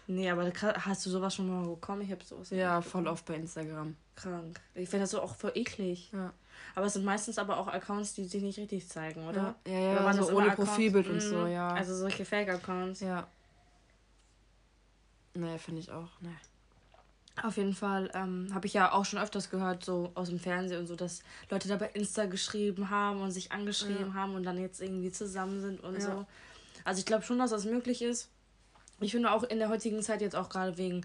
Nee, 0.06 0.28
aber 0.28 0.50
hast 0.52 1.06
du 1.06 1.10
sowas 1.10 1.36
schon 1.36 1.48
mal 1.48 1.68
bekommen? 1.68 2.02
Ich 2.02 2.10
habe 2.10 2.24
sowas. 2.24 2.50
Ja, 2.50 2.80
voll 2.80 3.06
oft 3.06 3.24
bei 3.26 3.34
Instagram. 3.34 3.94
Krank. 4.16 4.60
Ich 4.74 4.88
finde 4.88 5.04
das 5.04 5.12
so 5.12 5.22
auch 5.22 5.36
voll 5.36 5.52
eklig. 5.54 6.10
Ja. 6.12 6.32
Aber 6.74 6.86
es 6.86 6.94
sind 6.94 7.04
meistens 7.04 7.38
aber 7.38 7.58
auch 7.58 7.68
Accounts, 7.68 8.14
die 8.14 8.24
sich 8.24 8.42
nicht 8.42 8.58
richtig 8.58 8.88
zeigen, 8.88 9.26
oder? 9.26 9.54
Ja, 9.66 9.78
ja, 9.78 9.94
ja 9.94 10.12
so 10.12 10.30
ohne 10.36 10.50
Profilbild 10.50 11.08
und 11.08 11.20
so, 11.20 11.38
mhm. 11.38 11.52
ja. 11.52 11.68
Also 11.72 11.94
solche 11.94 12.24
Fake-Accounts. 12.24 13.00
Ja. 13.00 13.26
Nee, 15.34 15.58
finde 15.58 15.80
ich 15.80 15.90
auch, 15.90 16.20
ne. 16.20 16.34
Auf 17.42 17.56
jeden 17.56 17.74
Fall 17.74 18.10
ähm, 18.12 18.48
habe 18.52 18.66
ich 18.66 18.74
ja 18.74 18.92
auch 18.92 19.04
schon 19.04 19.18
öfters 19.18 19.48
gehört, 19.48 19.84
so 19.84 20.10
aus 20.14 20.28
dem 20.28 20.38
Fernsehen 20.38 20.80
und 20.80 20.86
so, 20.86 20.96
dass 20.96 21.22
Leute 21.48 21.68
da 21.68 21.76
bei 21.76 21.88
Insta 21.94 22.26
geschrieben 22.26 22.90
haben 22.90 23.22
und 23.22 23.30
sich 23.30 23.52
angeschrieben 23.52 24.08
ja. 24.08 24.14
haben 24.14 24.34
und 24.34 24.42
dann 24.42 24.58
jetzt 24.58 24.80
irgendwie 24.82 25.10
zusammen 25.10 25.60
sind 25.60 25.80
und 25.80 25.94
ja. 25.94 26.00
so. 26.00 26.26
Also 26.84 26.98
ich 26.98 27.06
glaube 27.06 27.24
schon, 27.24 27.38
dass 27.38 27.50
das 27.50 27.64
möglich 27.64 28.02
ist. 28.02 28.28
Ich 29.00 29.12
finde 29.12 29.32
auch 29.32 29.42
in 29.44 29.58
der 29.58 29.70
heutigen 29.70 30.02
Zeit 30.02 30.20
jetzt 30.20 30.36
auch 30.36 30.50
gerade 30.50 30.76
wegen 30.76 31.02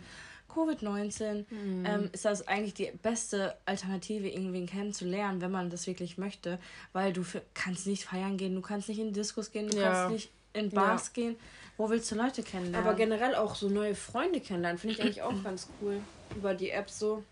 Covid-19 0.55 1.45
mhm. 1.49 1.85
ähm, 1.85 2.09
ist 2.13 2.25
das 2.25 2.47
eigentlich 2.47 2.73
die 2.73 2.91
beste 3.01 3.55
Alternative, 3.65 4.29
irgendwen 4.29 4.65
kennenzulernen, 4.65 5.41
wenn 5.41 5.51
man 5.51 5.69
das 5.69 5.87
wirklich 5.87 6.17
möchte. 6.17 6.59
Weil 6.93 7.13
du 7.13 7.23
für, 7.23 7.41
kannst 7.53 7.87
nicht 7.87 8.05
feiern 8.05 8.37
gehen, 8.37 8.55
du 8.55 8.61
kannst 8.61 8.89
nicht 8.89 8.99
in 8.99 9.13
Diskus 9.13 9.51
gehen, 9.51 9.69
du 9.69 9.77
ja. 9.77 9.91
kannst 9.91 10.11
nicht 10.11 10.29
in 10.53 10.69
Bars 10.69 11.11
ja. 11.15 11.23
gehen. 11.23 11.35
Wo 11.77 11.89
willst 11.89 12.09
du 12.11 12.15
Leute 12.15 12.41
kennenlernen? 12.41 12.87
Aber 12.87 12.95
generell 12.95 13.35
auch 13.35 13.55
so 13.55 13.67
neue 13.67 13.95
Freunde 13.95 14.39
kennenlernen, 14.39 14.79
finde 14.79 14.95
ich 14.95 15.01
eigentlich 15.01 15.21
auch 15.21 15.33
ganz 15.43 15.69
cool. 15.81 15.99
Über 16.35 16.53
die 16.53 16.69
App 16.69 16.89
so. 16.89 17.23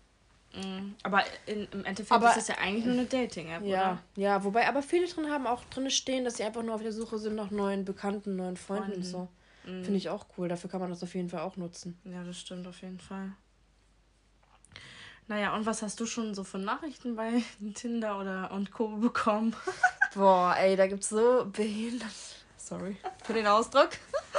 Mhm. 0.54 0.94
Aber 1.02 1.24
in, 1.46 1.66
im 1.72 1.84
Endeffekt 1.84 2.12
aber, 2.12 2.30
ist 2.30 2.36
es 2.36 2.48
ja 2.48 2.56
eigentlich 2.58 2.84
nur 2.84 2.94
eine 2.94 3.06
Dating-App, 3.06 3.64
ja, 3.64 3.92
oder? 3.92 3.98
Ja, 4.16 4.44
wobei 4.44 4.68
aber 4.68 4.82
viele 4.82 5.06
drin 5.06 5.30
haben 5.30 5.46
auch 5.46 5.64
drin 5.64 5.90
stehen, 5.90 6.24
dass 6.24 6.36
sie 6.36 6.44
einfach 6.44 6.62
nur 6.62 6.74
auf 6.74 6.82
der 6.82 6.92
Suche 6.92 7.18
sind 7.18 7.34
nach 7.34 7.50
neuen 7.50 7.84
Bekannten, 7.84 8.36
neuen 8.36 8.56
Freunden, 8.56 8.84
Freunden. 8.84 9.00
und 9.00 9.04
so. 9.04 9.28
Mhm. 9.66 9.84
Finde 9.84 9.98
ich 9.98 10.08
auch 10.08 10.26
cool. 10.36 10.48
Dafür 10.48 10.70
kann 10.70 10.80
man 10.80 10.90
das 10.90 11.02
auf 11.02 11.14
jeden 11.14 11.28
Fall 11.28 11.40
auch 11.40 11.56
nutzen. 11.56 11.98
Ja, 12.04 12.22
das 12.24 12.38
stimmt 12.38 12.66
auf 12.66 12.80
jeden 12.82 13.00
Fall. 13.00 13.32
Naja, 15.26 15.54
und 15.54 15.64
was 15.64 15.82
hast 15.82 15.98
du 16.00 16.06
schon 16.06 16.34
so 16.34 16.44
von 16.44 16.64
Nachrichten 16.64 17.16
bei 17.16 17.42
Tinder 17.74 18.20
oder 18.20 18.50
und 18.50 18.72
Co. 18.72 18.88
bekommen? 18.96 19.54
Boah, 20.14 20.54
ey, 20.58 20.76
da 20.76 20.86
gibt's 20.86 21.08
so 21.08 21.46
behindert. 21.50 22.10
Sorry 22.56 22.96
für 23.24 23.32
den 23.32 23.46
Ausdruck. 23.46 23.90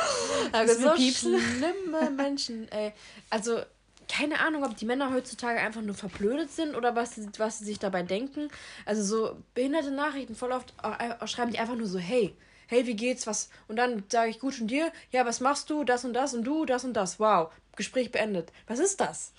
da 0.52 0.64
gibt's 0.64 0.82
so 0.82 0.94
piepsen. 0.94 1.40
schlimme 1.40 2.12
Menschen, 2.12 2.72
ey. 2.72 2.94
Also, 3.30 3.62
keine 4.08 4.40
Ahnung, 4.40 4.64
ob 4.64 4.78
die 4.78 4.86
Männer 4.86 5.12
heutzutage 5.12 5.60
einfach 5.60 5.82
nur 5.82 5.96
verblödet 5.96 6.52
sind 6.52 6.76
oder 6.76 6.96
was, 6.96 7.20
was 7.38 7.60
sie 7.60 7.66
sich 7.66 7.80
dabei 7.80 8.04
denken. 8.04 8.50
Also 8.86 9.02
so 9.04 9.38
behinderte 9.56 9.92
Nachrichten, 9.92 10.36
voll 10.36 10.52
oft 10.52 10.74
äh, 10.84 11.28
schreiben 11.28 11.52
die 11.52 11.58
einfach 11.58 11.76
nur 11.76 11.88
so, 11.88 11.98
hey, 11.98 12.36
hey, 12.68 12.86
wie 12.86 12.96
geht's, 12.96 13.28
was? 13.28 13.50
Und 13.68 13.78
dann 13.78 14.04
sage 14.10 14.30
ich, 14.30 14.40
gut 14.40 14.60
und 14.60 14.68
dir? 14.68 14.92
Ja, 15.12 15.26
was 15.26 15.40
machst 15.40 15.70
du? 15.70 15.84
Das 15.84 16.06
und 16.06 16.14
das 16.14 16.34
und 16.34 16.44
du, 16.44 16.66
das 16.66 16.84
und 16.84 16.94
das. 16.94 17.20
Wow, 17.20 17.52
Gespräch 17.76 18.12
beendet. 18.12 18.52
Was 18.68 18.80
ist 18.80 19.00
das? 19.02 19.34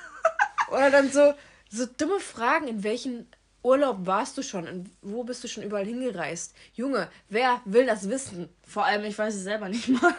Oder 0.70 0.90
dann 0.90 1.10
so, 1.10 1.34
so 1.70 1.86
dumme 1.86 2.20
Fragen, 2.20 2.68
in 2.68 2.84
welchen 2.84 3.28
Urlaub 3.62 4.06
warst 4.06 4.36
du 4.36 4.42
schon? 4.42 4.68
Und 4.68 4.90
wo 5.02 5.24
bist 5.24 5.42
du 5.42 5.48
schon 5.48 5.64
überall 5.64 5.86
hingereist? 5.86 6.54
Junge, 6.74 7.08
wer 7.28 7.60
will 7.64 7.86
das 7.86 8.08
wissen? 8.08 8.48
Vor 8.66 8.84
allem, 8.84 9.04
ich 9.04 9.18
weiß 9.18 9.34
es 9.34 9.42
selber 9.42 9.68
nicht 9.68 9.88
mal. 9.88 10.14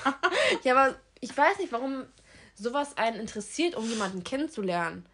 ja, 0.64 0.76
aber 0.76 0.96
ich 1.20 1.36
weiß 1.36 1.58
nicht, 1.58 1.72
warum 1.72 2.04
sowas 2.54 2.96
einen 2.96 3.20
interessiert, 3.20 3.74
um 3.74 3.88
jemanden 3.88 4.24
kennenzulernen. 4.24 5.04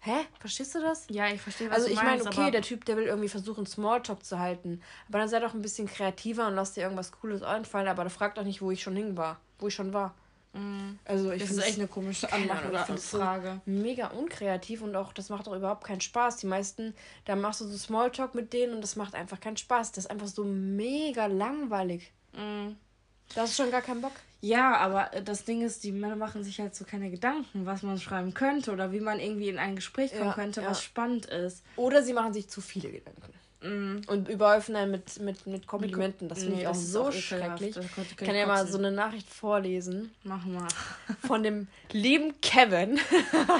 Hä? 0.00 0.26
Verstehst 0.38 0.74
du 0.74 0.80
das? 0.80 1.06
Ja, 1.10 1.28
ich 1.28 1.40
verstehe, 1.40 1.68
was 1.68 1.76
also, 1.76 1.88
du 1.88 1.94
meinst. 1.94 2.10
Also 2.10 2.30
ich 2.30 2.36
meine, 2.36 2.44
okay, 2.44 2.50
der 2.52 2.62
Typ, 2.62 2.84
der 2.84 2.96
will 2.96 3.04
irgendwie 3.04 3.28
versuchen, 3.28 3.66
Smalltalk 3.66 4.24
zu 4.24 4.38
halten. 4.38 4.80
Aber 5.08 5.18
dann 5.18 5.28
sei 5.28 5.40
doch 5.40 5.54
ein 5.54 5.62
bisschen 5.62 5.88
kreativer 5.88 6.46
und 6.46 6.54
lass 6.54 6.74
dir 6.74 6.82
irgendwas 6.82 7.12
Cooles 7.12 7.42
einfallen. 7.42 7.88
Aber 7.88 8.08
fragt 8.08 8.38
doch 8.38 8.44
nicht, 8.44 8.62
wo 8.62 8.70
ich 8.70 8.82
schon 8.82 8.94
hin 8.94 9.16
war. 9.16 9.40
Wo 9.58 9.68
ich 9.68 9.74
schon 9.74 9.92
war. 9.92 10.14
Mhm. 10.56 10.98
Also 11.04 11.32
ich 11.32 11.42
das 11.42 11.50
ist 11.50 11.66
echt 11.66 11.78
eine 11.78 11.88
komische 11.88 12.32
Anmache 12.32 12.68
oder 12.68 12.84
Frage. 12.84 13.60
So 13.64 13.70
mega 13.70 14.08
unkreativ 14.08 14.82
und 14.82 14.96
auch 14.96 15.12
das 15.12 15.28
macht 15.28 15.48
auch 15.48 15.54
überhaupt 15.54 15.84
keinen 15.84 16.00
Spaß. 16.00 16.36
Die 16.38 16.46
meisten, 16.46 16.94
da 17.24 17.36
machst 17.36 17.60
du 17.60 17.66
so 17.66 17.76
Smalltalk 17.76 18.34
mit 18.34 18.52
denen 18.52 18.74
und 18.74 18.80
das 18.80 18.96
macht 18.96 19.14
einfach 19.14 19.40
keinen 19.40 19.56
Spaß. 19.56 19.92
Das 19.92 20.04
ist 20.04 20.10
einfach 20.10 20.28
so 20.28 20.44
mega 20.44 21.26
langweilig. 21.26 22.12
Mhm. 22.32 22.76
Da 23.34 23.42
hast 23.42 23.58
du 23.58 23.62
schon 23.62 23.72
gar 23.72 23.82
keinen 23.82 24.00
Bock. 24.00 24.12
Ja, 24.40 24.76
aber 24.76 25.14
äh, 25.14 25.22
das 25.22 25.44
Ding 25.44 25.62
ist, 25.62 25.84
die 25.84 25.92
Männer 25.92 26.16
machen 26.16 26.44
sich 26.44 26.60
halt 26.60 26.74
so 26.74 26.84
keine 26.84 27.10
Gedanken, 27.10 27.66
was 27.66 27.82
man 27.82 27.98
schreiben 27.98 28.34
könnte 28.34 28.72
oder 28.72 28.92
wie 28.92 29.00
man 29.00 29.20
irgendwie 29.20 29.48
in 29.48 29.58
ein 29.58 29.76
Gespräch 29.76 30.12
kommen 30.12 30.26
ja, 30.26 30.34
könnte, 30.34 30.62
ja. 30.62 30.70
was 30.70 30.82
spannend 30.82 31.26
ist. 31.26 31.64
Oder 31.76 32.02
sie 32.02 32.12
machen 32.12 32.32
sich 32.32 32.48
zu 32.48 32.60
viele 32.60 32.90
Gedanken. 32.90 33.32
Mm. 33.62 34.02
Und 34.06 34.28
überhäufen 34.28 34.76
einen 34.76 34.90
mit, 34.90 35.18
mit, 35.20 35.46
mit 35.46 35.66
Komplimenten. 35.66 36.28
Das 36.28 36.40
finde 36.40 36.56
nee, 36.56 36.62
ich 36.62 36.68
auch 36.68 36.74
so 36.74 37.10
schrecklich. 37.10 37.76
Ich 37.76 38.16
kann 38.16 38.34
ja 38.34 38.46
mal 38.46 38.66
so 38.66 38.78
eine 38.78 38.92
Nachricht 38.92 39.28
vorlesen. 39.28 40.14
Mach 40.24 40.44
mal. 40.44 40.68
Von 41.26 41.42
dem 41.42 41.68
lieben 41.90 42.38
Kevin. 42.40 43.00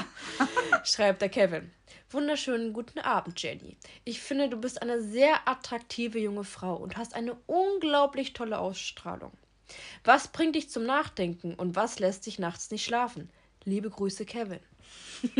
Schreibt 0.83 1.21
der 1.21 1.29
Kevin. 1.29 1.71
Wunderschönen 2.09 2.71
guten 2.71 2.99
Abend, 2.99 3.41
Jenny. 3.41 3.75
Ich 4.05 4.21
finde, 4.21 4.47
du 4.47 4.57
bist 4.57 4.81
eine 4.81 5.01
sehr 5.01 5.45
attraktive 5.45 6.19
junge 6.19 6.45
Frau 6.45 6.75
und 6.75 6.95
hast 6.95 7.15
eine 7.15 7.35
unglaublich 7.47 8.31
tolle 8.31 8.59
Ausstrahlung. 8.59 9.31
Was 10.03 10.29
bringt 10.29 10.55
dich 10.55 10.69
zum 10.69 10.85
Nachdenken 10.85 11.53
und 11.53 11.75
was 11.75 11.99
lässt 11.99 12.25
dich 12.25 12.39
nachts 12.39 12.71
nicht 12.71 12.85
schlafen? 12.85 13.29
Liebe 13.65 13.89
Grüße, 13.89 14.25
Kevin. 14.25 14.59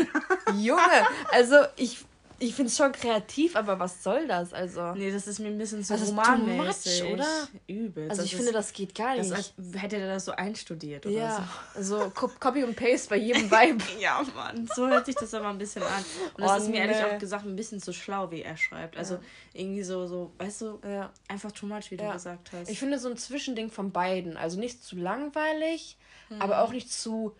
Junge, 0.57 1.07
also 1.31 1.55
ich 1.77 1.99
ich 2.39 2.53
finde 2.53 2.69
es 2.69 2.77
schon 2.77 2.91
kreativ, 2.91 3.55
aber 3.55 3.79
was 3.79 4.03
soll 4.03 4.27
das? 4.27 4.53
Also. 4.53 4.93
Nee, 4.93 5.11
das 5.11 5.27
ist 5.27 5.39
mir 5.39 5.47
ein 5.47 5.57
bisschen 5.57 5.83
zu 5.83 5.93
also 5.93 6.05
romanmäßig, 6.05 7.03
much, 7.03 7.13
oder? 7.13 7.47
Übel. 7.65 8.09
Also 8.09 8.21
ich 8.21 8.33
ist, 8.33 8.37
finde, 8.37 8.51
das 8.51 8.73
geht 8.73 8.93
gar 8.93 9.15
nicht. 9.15 9.31
Das, 9.31 9.53
hätte 9.75 9.97
er 9.97 10.07
das 10.07 10.25
so 10.25 10.33
einstudiert 10.33 11.05
oder 11.05 11.15
ja. 11.15 11.49
so. 11.79 11.97
Also 11.97 12.11
Copy 12.11 12.63
und 12.63 12.75
Paste 12.75 13.09
bei 13.09 13.17
jedem 13.17 13.49
Vibe. 13.51 13.83
ja, 13.99 14.23
Mann. 14.35 14.69
So 14.75 14.87
hört 14.87 15.07
sich 15.07 15.15
das 15.15 15.33
aber 15.33 15.49
ein 15.49 15.57
bisschen 15.57 15.81
an. 15.81 16.05
Und 16.35 16.43
das 16.43 16.51
oh, 16.51 16.55
ist 16.57 16.69
mir 16.69 16.77
ehrlich 16.77 16.97
auch 16.97 17.17
gesagt 17.17 17.45
ein 17.45 17.55
bisschen 17.55 17.81
zu 17.81 17.91
schlau, 17.91 18.29
wie 18.29 18.43
er 18.43 18.55
schreibt. 18.57 18.97
Also 18.97 19.15
ja. 19.15 19.21
irgendwie 19.53 19.83
so, 19.83 20.05
so, 20.05 20.31
weißt 20.37 20.61
du, 20.61 20.79
ja. 20.87 21.11
einfach 21.27 21.51
too 21.51 21.65
much, 21.65 21.89
wie 21.89 21.97
du 21.97 22.11
gesagt 22.11 22.51
hast. 22.53 22.69
Ich 22.69 22.77
finde 22.77 22.99
so 22.99 23.09
ein 23.09 23.17
Zwischending 23.17 23.71
von 23.71 23.91
beiden. 23.91 24.37
Also 24.37 24.59
nicht 24.59 24.83
zu 24.83 24.95
langweilig, 24.95 25.97
mhm. 26.29 26.41
aber 26.41 26.61
auch 26.61 26.71
nicht 26.71 26.91
zu 26.91 27.35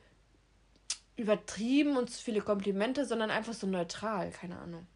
übertrieben 1.18 1.98
und 1.98 2.10
zu 2.10 2.24
viele 2.24 2.42
Komplimente, 2.42 3.06
sondern 3.06 3.32
einfach 3.32 3.54
so 3.54 3.68
neutral, 3.68 4.32
keine 4.32 4.58
Ahnung. 4.60 4.88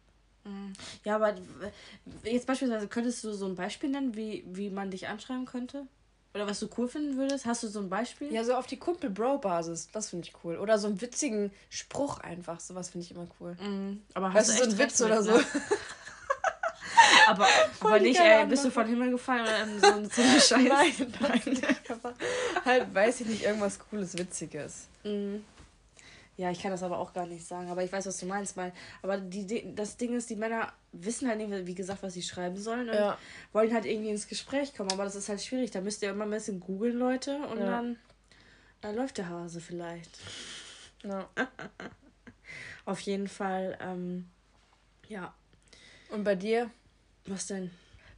Mhm. 0.44 0.72
Ja, 1.04 1.16
aber 1.16 1.34
jetzt 2.24 2.46
beispielsweise 2.46 2.88
könntest 2.88 3.22
du 3.24 3.32
so 3.32 3.46
ein 3.46 3.54
Beispiel 3.54 3.90
nennen, 3.90 4.16
wie, 4.16 4.44
wie 4.46 4.70
man 4.70 4.90
dich 4.90 5.08
anschreiben 5.08 5.46
könnte? 5.46 5.86
Oder 6.34 6.46
was 6.46 6.60
du 6.60 6.68
cool 6.78 6.88
finden 6.88 7.16
würdest? 7.18 7.44
Hast 7.44 7.62
du 7.62 7.68
so 7.68 7.80
ein 7.80 7.90
Beispiel? 7.90 8.32
Ja, 8.32 8.42
so 8.42 8.54
auf 8.54 8.66
die 8.66 8.78
Kumpel-Bro-Basis. 8.78 9.90
Das 9.92 10.10
finde 10.10 10.26
ich 10.26 10.34
cool. 10.42 10.56
Oder 10.56 10.78
so 10.78 10.86
einen 10.86 11.00
witzigen 11.00 11.52
Spruch 11.68 12.20
einfach. 12.20 12.58
Sowas 12.58 12.88
finde 12.88 13.04
ich 13.04 13.10
immer 13.10 13.26
cool. 13.38 13.56
Mhm. 13.60 14.02
Aber 14.14 14.32
hast 14.32 14.48
weißt 14.48 14.60
du 14.60 14.64
so 14.64 14.70
einen 14.70 14.78
Witz 14.78 15.02
oder 15.02 15.16
ne? 15.16 15.22
so? 15.22 15.32
aber 17.26 17.46
aber 17.80 18.00
nicht, 18.00 18.18
ey, 18.18 18.46
bist 18.46 18.64
du 18.64 18.70
von 18.70 18.86
Himmel 18.86 19.10
gefallen 19.10 19.42
oder 19.42 19.66
so, 19.78 20.08
so 20.08 20.22
eine 20.22 20.40
Scheiße? 20.40 20.68
Nein, 20.68 21.14
nein. 21.20 21.62
halt, 22.64 22.94
weiß 22.94 23.20
ich 23.20 23.26
nicht, 23.26 23.42
irgendwas 23.44 23.78
Cooles, 23.78 24.16
Witziges. 24.16 24.88
Mhm. 25.04 25.44
Ja, 26.36 26.50
ich 26.50 26.62
kann 26.62 26.70
das 26.70 26.82
aber 26.82 26.98
auch 26.98 27.12
gar 27.12 27.26
nicht 27.26 27.46
sagen, 27.46 27.70
aber 27.70 27.84
ich 27.84 27.92
weiß, 27.92 28.06
was 28.06 28.18
du 28.18 28.26
meinst, 28.26 28.56
weil, 28.56 28.72
aber 29.02 29.18
die, 29.18 29.74
das 29.74 29.98
Ding 29.98 30.14
ist, 30.14 30.30
die 30.30 30.36
Männer 30.36 30.72
wissen 30.92 31.28
halt 31.28 31.38
nicht, 31.38 31.66
wie 31.66 31.74
gesagt, 31.74 32.02
was 32.02 32.14
sie 32.14 32.22
schreiben 32.22 32.56
sollen 32.56 32.88
und 32.88 32.94
ja. 32.94 33.18
wollen 33.52 33.72
halt 33.72 33.84
irgendwie 33.84 34.10
ins 34.10 34.28
Gespräch 34.28 34.74
kommen, 34.74 34.90
aber 34.92 35.04
das 35.04 35.14
ist 35.14 35.28
halt 35.28 35.42
schwierig, 35.42 35.70
da 35.72 35.82
müsst 35.82 36.02
ihr 36.02 36.10
immer 36.10 36.24
ein 36.24 36.30
bisschen 36.30 36.58
googeln, 36.58 36.98
Leute, 36.98 37.36
und 37.48 37.58
ja. 37.58 37.66
dann, 37.66 37.98
dann 38.80 38.96
läuft 38.96 39.18
der 39.18 39.28
Hase 39.28 39.60
vielleicht. 39.60 40.18
Ja. 41.04 41.28
Auf 42.86 43.00
jeden 43.00 43.28
Fall, 43.28 43.78
ähm, 43.80 44.28
ja. 45.08 45.34
Und 46.08 46.24
bei 46.24 46.34
dir? 46.34 46.70
Was 47.26 47.46
denn? 47.46 47.70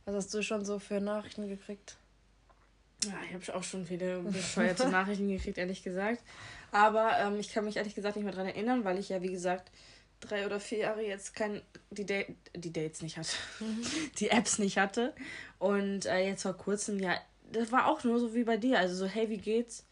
Was 0.04 0.14
hast 0.14 0.34
du 0.34 0.42
schon 0.42 0.64
so 0.64 0.78
für 0.78 1.00
Nachrichten 1.00 1.48
gekriegt? 1.48 1.96
Ja, 3.06 3.14
ich 3.28 3.34
habe 3.34 3.58
auch 3.58 3.62
schon 3.62 3.86
viele 3.86 4.20
bescheuerte 4.20 4.88
Nachrichten 4.90 5.28
gekriegt, 5.28 5.58
ehrlich 5.58 5.82
gesagt. 5.82 6.22
Aber 6.72 7.18
ähm, 7.18 7.38
ich 7.38 7.52
kann 7.52 7.64
mich 7.64 7.76
ehrlich 7.76 7.94
gesagt 7.94 8.16
nicht 8.16 8.24
mehr 8.24 8.32
daran 8.32 8.48
erinnern, 8.48 8.84
weil 8.84 8.98
ich 8.98 9.08
ja, 9.08 9.22
wie 9.22 9.30
gesagt, 9.30 9.70
drei 10.20 10.46
oder 10.46 10.60
vier 10.60 10.78
Jahre 10.78 11.02
jetzt 11.02 11.34
kein, 11.34 11.62
die, 11.90 12.06
da 12.06 12.22
die 12.54 12.72
Dates 12.72 13.02
nicht 13.02 13.16
hatte. 13.16 13.36
Mhm. 13.60 13.86
die 14.18 14.30
Apps 14.30 14.58
nicht 14.58 14.78
hatte. 14.78 15.14
Und 15.58 16.06
äh, 16.06 16.26
jetzt 16.26 16.42
vor 16.42 16.54
kurzem, 16.54 16.98
ja, 16.98 17.16
das 17.52 17.72
war 17.72 17.86
auch 17.86 18.04
nur 18.04 18.18
so 18.18 18.34
wie 18.34 18.44
bei 18.44 18.56
dir. 18.56 18.78
Also 18.78 18.94
so, 18.94 19.06
hey, 19.06 19.28
wie 19.28 19.38
geht's? 19.38 19.84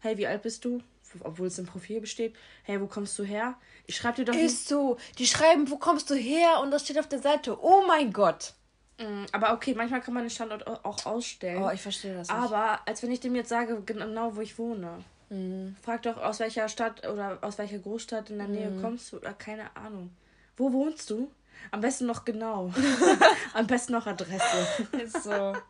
Hey, 0.00 0.16
wie 0.16 0.26
alt 0.26 0.42
bist 0.42 0.64
du? 0.64 0.82
Obwohl 1.20 1.48
es 1.48 1.58
im 1.58 1.66
Profil 1.66 2.00
besteht. 2.00 2.36
Hey, 2.62 2.80
wo 2.80 2.86
kommst 2.86 3.18
du 3.18 3.24
her? 3.24 3.56
Ich 3.86 3.96
schreibe 3.96 4.16
dir 4.16 4.26
doch. 4.26 4.34
Ist 4.34 4.68
so. 4.68 4.96
Die 5.18 5.26
schreiben, 5.26 5.68
wo 5.68 5.76
kommst 5.76 6.08
du 6.08 6.14
her? 6.14 6.60
Und 6.62 6.70
das 6.70 6.84
steht 6.84 6.98
auf 6.98 7.08
der 7.08 7.18
Seite. 7.18 7.58
Oh 7.60 7.82
mein 7.86 8.12
Gott. 8.12 8.54
Mm, 9.00 9.24
aber 9.32 9.54
okay, 9.54 9.74
manchmal 9.74 10.02
kann 10.02 10.14
man 10.14 10.24
den 10.24 10.30
Standort 10.30 10.66
auch 10.66 11.06
ausstellen. 11.06 11.62
Oh, 11.62 11.70
ich 11.70 11.80
verstehe 11.80 12.14
das. 12.14 12.28
Nicht. 12.28 12.36
Aber 12.36 12.80
als 12.86 13.02
wenn 13.02 13.10
ich 13.10 13.20
dem 13.20 13.34
jetzt 13.34 13.48
sage, 13.48 13.82
genau 13.84 14.36
wo 14.36 14.40
ich 14.42 14.58
wohne. 14.58 15.02
Mhm. 15.30 15.76
Frag 15.82 16.02
doch, 16.02 16.18
aus 16.18 16.40
welcher 16.40 16.68
Stadt 16.68 17.06
oder 17.08 17.38
aus 17.40 17.56
welcher 17.56 17.78
Großstadt 17.78 18.30
in 18.30 18.38
der 18.38 18.48
Nähe 18.48 18.70
mhm. 18.70 18.82
kommst 18.82 19.12
du 19.12 19.16
oder 19.16 19.32
keine 19.32 19.74
Ahnung. 19.74 20.10
Wo 20.56 20.72
wohnst 20.72 21.08
du? 21.08 21.30
Am 21.70 21.80
besten 21.80 22.06
noch 22.06 22.24
genau. 22.24 22.72
Am 23.54 23.66
besten 23.66 23.92
noch 23.92 24.06
Adresse. 24.06 24.86
Ist 25.02 25.24
so. 25.24 25.54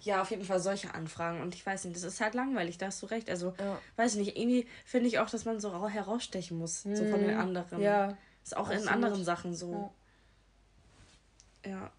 Ja, 0.00 0.22
auf 0.22 0.30
jeden 0.30 0.44
Fall 0.44 0.60
solche 0.60 0.94
Anfragen. 0.94 1.42
Und 1.42 1.56
ich 1.56 1.66
weiß 1.66 1.84
nicht, 1.84 1.96
das 1.96 2.04
ist 2.04 2.20
halt 2.20 2.34
langweilig, 2.34 2.78
da 2.78 2.86
hast 2.86 3.02
du 3.02 3.06
recht. 3.06 3.28
Also, 3.28 3.52
ja. 3.58 3.78
weiß 3.96 4.12
ich 4.12 4.18
nicht, 4.18 4.36
irgendwie 4.38 4.66
finde 4.84 5.08
ich 5.08 5.18
auch, 5.18 5.28
dass 5.28 5.44
man 5.44 5.58
so 5.58 5.88
herausstechen 5.88 6.56
muss, 6.56 6.84
mhm. 6.84 6.96
so 6.96 7.04
von 7.06 7.20
den 7.20 7.34
mhm. 7.34 7.40
anderen. 7.40 7.82
Ja. 7.82 8.16
Ist 8.44 8.56
auch 8.56 8.68
Absolut. 8.68 8.84
in 8.84 8.88
anderen 8.88 9.24
Sachen 9.24 9.54
so. 9.54 9.92
Ja. 11.64 11.70
ja. 11.70 11.90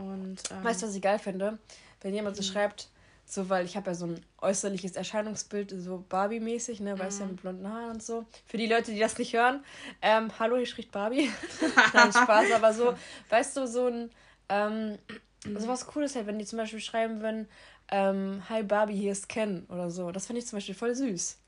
Und. 0.00 0.38
Ähm, 0.50 0.64
weißt 0.64 0.82
du, 0.82 0.86
was 0.86 0.94
ich 0.94 1.02
geil 1.02 1.18
finde? 1.18 1.58
Wenn 2.00 2.14
jemand 2.14 2.36
so 2.36 2.42
mhm. 2.42 2.46
schreibt, 2.46 2.88
so, 3.26 3.48
weil 3.48 3.64
ich 3.64 3.76
habe 3.76 3.90
ja 3.90 3.94
so 3.94 4.06
ein 4.06 4.24
äußerliches 4.40 4.96
Erscheinungsbild, 4.96 5.72
so 5.78 6.04
Barbie-mäßig, 6.08 6.80
ne, 6.80 6.98
weißt 6.98 7.20
mhm. 7.20 7.26
mit 7.28 7.42
blonden 7.42 7.68
Haaren 7.68 7.90
und 7.92 8.02
so. 8.02 8.24
Für 8.46 8.56
die 8.56 8.66
Leute, 8.66 8.90
die 8.92 8.98
das 8.98 9.18
nicht 9.18 9.32
hören, 9.32 9.64
ähm, 10.02 10.32
hallo, 10.38 10.56
hier 10.56 10.66
spricht 10.66 10.90
Barbie. 10.90 11.30
Nein, 11.94 12.12
Spaß, 12.12 12.50
aber 12.52 12.72
so, 12.72 12.94
weißt 13.28 13.56
du, 13.56 13.66
so 13.68 13.86
ein, 13.86 14.10
ähm, 14.48 14.98
so 15.44 15.68
was 15.68 15.86
Cooles 15.86 16.16
halt, 16.16 16.26
wenn 16.26 16.38
die 16.38 16.44
zum 16.44 16.56
Beispiel 16.56 16.80
schreiben 16.80 17.20
würden, 17.20 17.48
ähm, 17.92 18.42
hi 18.48 18.62
Barbie, 18.62 18.96
hier 18.96 19.12
ist 19.12 19.28
Ken 19.28 19.64
oder 19.68 19.90
so. 19.90 20.10
Das 20.10 20.26
finde 20.26 20.40
ich 20.40 20.46
zum 20.46 20.56
Beispiel 20.56 20.74
voll 20.74 20.94
süß. 20.94 21.38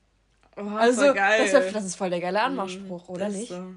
Oh, 0.56 0.68
also, 0.76 1.14
geil. 1.14 1.44
Das, 1.44 1.52
wär, 1.52 1.72
das 1.72 1.84
ist 1.84 1.96
voll 1.96 2.10
der 2.10 2.20
geile 2.20 2.38
mhm, 2.38 2.46
Anmachspruch, 2.46 3.08
oder 3.08 3.28
nicht? 3.28 3.48
So. 3.48 3.74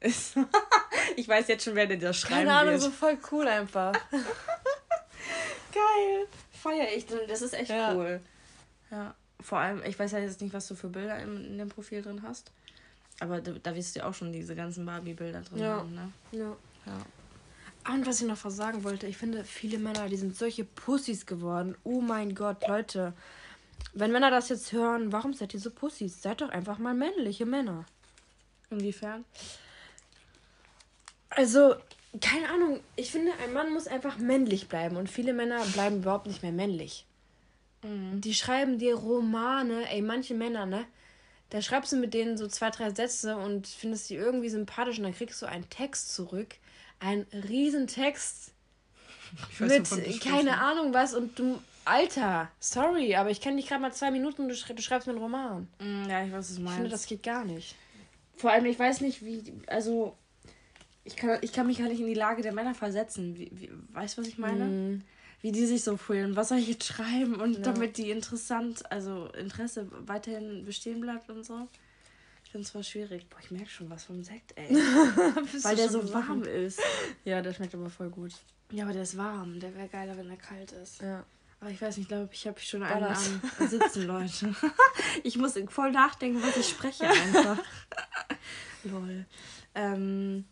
Ist 0.00 0.36
ich 1.16 1.28
weiß 1.28 1.48
jetzt 1.48 1.64
schon, 1.64 1.74
wer 1.74 1.86
dir 1.86 1.98
das 1.98 2.16
schreiben 2.16 2.46
Keine 2.46 2.54
Ahnung, 2.54 2.72
wird. 2.72 2.82
so 2.82 2.90
voll 2.90 3.18
cool 3.30 3.48
einfach. 3.48 3.92
geil 5.72 6.26
feiere 6.66 6.96
ich. 6.96 7.06
Das 7.28 7.42
ist 7.42 7.54
echt 7.54 7.70
ja. 7.70 7.94
cool. 7.94 8.20
Ja. 8.90 9.14
Vor 9.40 9.58
allem, 9.58 9.82
ich 9.84 9.98
weiß 9.98 10.12
ja 10.12 10.18
jetzt 10.18 10.40
nicht, 10.40 10.54
was 10.54 10.66
du 10.68 10.74
für 10.74 10.88
Bilder 10.88 11.18
in, 11.18 11.44
in 11.44 11.58
dem 11.58 11.68
Profil 11.68 12.02
drin 12.02 12.22
hast. 12.22 12.50
Aber 13.20 13.40
da, 13.40 13.52
da 13.52 13.74
wirst 13.74 13.94
du 13.94 14.00
ja 14.00 14.06
auch 14.06 14.14
schon 14.14 14.32
diese 14.32 14.54
ganzen 14.54 14.84
Barbie-Bilder 14.84 15.42
drin 15.42 15.58
ja. 15.58 15.76
haben, 15.76 15.94
ne? 15.94 16.12
Ja. 16.32 16.56
ja. 16.86 16.98
Ah, 17.84 17.94
und 17.94 18.06
was 18.06 18.20
ich 18.20 18.26
noch 18.26 18.36
sagen 18.50 18.84
wollte, 18.84 19.06
ich 19.06 19.16
finde, 19.16 19.44
viele 19.44 19.78
Männer, 19.78 20.08
die 20.08 20.16
sind 20.16 20.36
solche 20.36 20.64
Pussys 20.64 21.24
geworden. 21.24 21.76
Oh 21.84 22.00
mein 22.00 22.34
Gott, 22.34 22.66
Leute. 22.66 23.12
Wenn 23.94 24.12
Männer 24.12 24.30
das 24.30 24.48
jetzt 24.48 24.72
hören, 24.72 25.12
warum 25.12 25.34
seid 25.34 25.54
ihr 25.54 25.60
so 25.60 25.70
Pussys? 25.70 26.20
Seid 26.20 26.40
doch 26.40 26.48
einfach 26.48 26.78
mal 26.78 26.94
männliche 26.94 27.46
Männer. 27.46 27.84
Inwiefern? 28.70 29.24
Also, 31.36 31.76
keine 32.20 32.48
Ahnung, 32.48 32.80
ich 32.96 33.12
finde, 33.12 33.32
ein 33.44 33.52
Mann 33.52 33.72
muss 33.72 33.86
einfach 33.86 34.18
männlich 34.18 34.68
bleiben 34.68 34.96
und 34.96 35.10
viele 35.10 35.32
Männer 35.32 35.64
bleiben 35.66 35.98
überhaupt 35.98 36.26
nicht 36.26 36.42
mehr 36.42 36.52
männlich. 36.52 37.04
Mhm. 37.82 38.20
Die 38.20 38.34
schreiben 38.34 38.78
dir 38.78 38.94
Romane, 38.96 39.90
ey, 39.90 40.02
manche 40.02 40.34
Männer, 40.34 40.66
ne? 40.66 40.86
Da 41.50 41.62
schreibst 41.62 41.92
du 41.92 41.96
mit 41.96 42.14
denen 42.14 42.36
so 42.36 42.48
zwei, 42.48 42.70
drei 42.70 42.90
Sätze 42.90 43.36
und 43.36 43.68
findest 43.68 44.08
sie 44.08 44.16
irgendwie 44.16 44.48
sympathisch 44.48 44.98
und 44.98 45.04
dann 45.04 45.14
kriegst 45.14 45.40
du 45.40 45.46
einen 45.46 45.68
Text 45.70 46.14
zurück. 46.14 46.56
Ein 46.98 47.26
Riesentext. 47.32 48.52
Weiß, 49.58 49.90
mit 49.96 50.20
keine 50.20 50.58
Ahnung 50.60 50.94
was 50.94 51.14
und 51.14 51.38
du. 51.38 51.60
Alter, 51.84 52.50
sorry, 52.58 53.14
aber 53.14 53.30
ich 53.30 53.40
kenne 53.40 53.58
dich 53.58 53.68
gerade 53.68 53.80
mal 53.80 53.92
zwei 53.92 54.10
Minuten 54.10 54.42
und 54.42 54.48
du, 54.48 54.56
schreibst 54.56 55.06
mir 55.06 55.12
einen 55.12 55.22
Roman. 55.22 55.68
Mhm, 55.78 56.10
ja, 56.10 56.24
ich 56.24 56.32
weiß, 56.32 56.38
was 56.38 56.54
du 56.56 56.62
meinst. 56.62 56.70
Ich 56.70 56.74
finde, 56.74 56.90
das 56.90 57.06
geht 57.06 57.22
gar 57.22 57.44
nicht. 57.44 57.76
Vor 58.36 58.50
allem, 58.50 58.64
ich 58.64 58.76
weiß 58.76 59.02
nicht, 59.02 59.24
wie. 59.24 59.52
Also, 59.68 60.16
ich 61.06 61.16
kann, 61.16 61.38
ich 61.40 61.52
kann 61.52 61.66
mich 61.66 61.78
gar 61.78 61.88
nicht 61.88 62.00
in 62.00 62.06
die 62.06 62.14
Lage 62.14 62.42
der 62.42 62.52
Männer 62.52 62.74
versetzen. 62.74 63.36
Wie, 63.36 63.50
wie, 63.52 63.70
weißt 63.92 64.16
du, 64.16 64.22
was 64.22 64.28
ich 64.28 64.38
meine? 64.38 64.64
Mm. 64.64 65.02
Wie 65.40 65.52
die 65.52 65.66
sich 65.66 65.84
so 65.84 65.96
fühlen. 65.96 66.34
Was 66.34 66.48
soll 66.48 66.58
ich 66.58 66.68
jetzt 66.68 66.84
schreiben? 66.84 67.36
Und 67.36 67.58
ja. 67.58 67.62
damit 67.62 67.96
die 67.98 68.10
interessant, 68.10 68.90
also 68.90 69.28
Interesse 69.38 69.86
weiterhin 70.06 70.64
bestehen 70.64 71.00
bleibt 71.00 71.30
und 71.30 71.44
so. 71.44 71.68
Ich 72.44 72.50
finde 72.50 72.64
es 72.64 72.72
zwar 72.72 72.82
schwierig. 72.82 73.28
Boah, 73.28 73.38
ich 73.40 73.50
merke 73.50 73.68
schon 73.68 73.88
was 73.88 74.04
vom 74.04 74.24
Sekt, 74.24 74.56
ey. 74.56 74.70
Weil 75.62 75.76
der 75.76 75.88
so 75.88 76.12
warm 76.12 76.42
ist. 76.42 76.80
Ja, 77.24 77.42
der 77.42 77.52
schmeckt 77.52 77.74
aber 77.74 77.90
voll 77.90 78.10
gut. 78.10 78.32
Ja, 78.72 78.84
aber 78.84 78.92
der 78.92 79.02
ist 79.02 79.16
warm. 79.16 79.60
Der 79.60 79.74
wäre 79.76 79.88
geiler, 79.88 80.16
wenn 80.16 80.28
er 80.28 80.36
kalt 80.36 80.72
ist. 80.72 81.00
Ja. 81.00 81.24
Aber 81.60 81.70
ich 81.70 81.80
weiß 81.80 81.96
nicht, 81.96 82.04
ich 82.04 82.08
glaube, 82.08 82.28
ich 82.32 82.46
habe 82.46 82.58
schon 82.60 82.82
einen 82.82 83.04
am 83.04 83.68
Sitzen, 83.68 84.02
Leute. 84.06 84.54
ich 85.22 85.36
muss 85.38 85.54
voll 85.68 85.92
nachdenken, 85.92 86.42
was 86.42 86.56
ich 86.56 86.68
spreche 86.68 87.08
einfach. 87.08 87.58
Lol. 88.84 89.26
Ähm, 89.74 90.44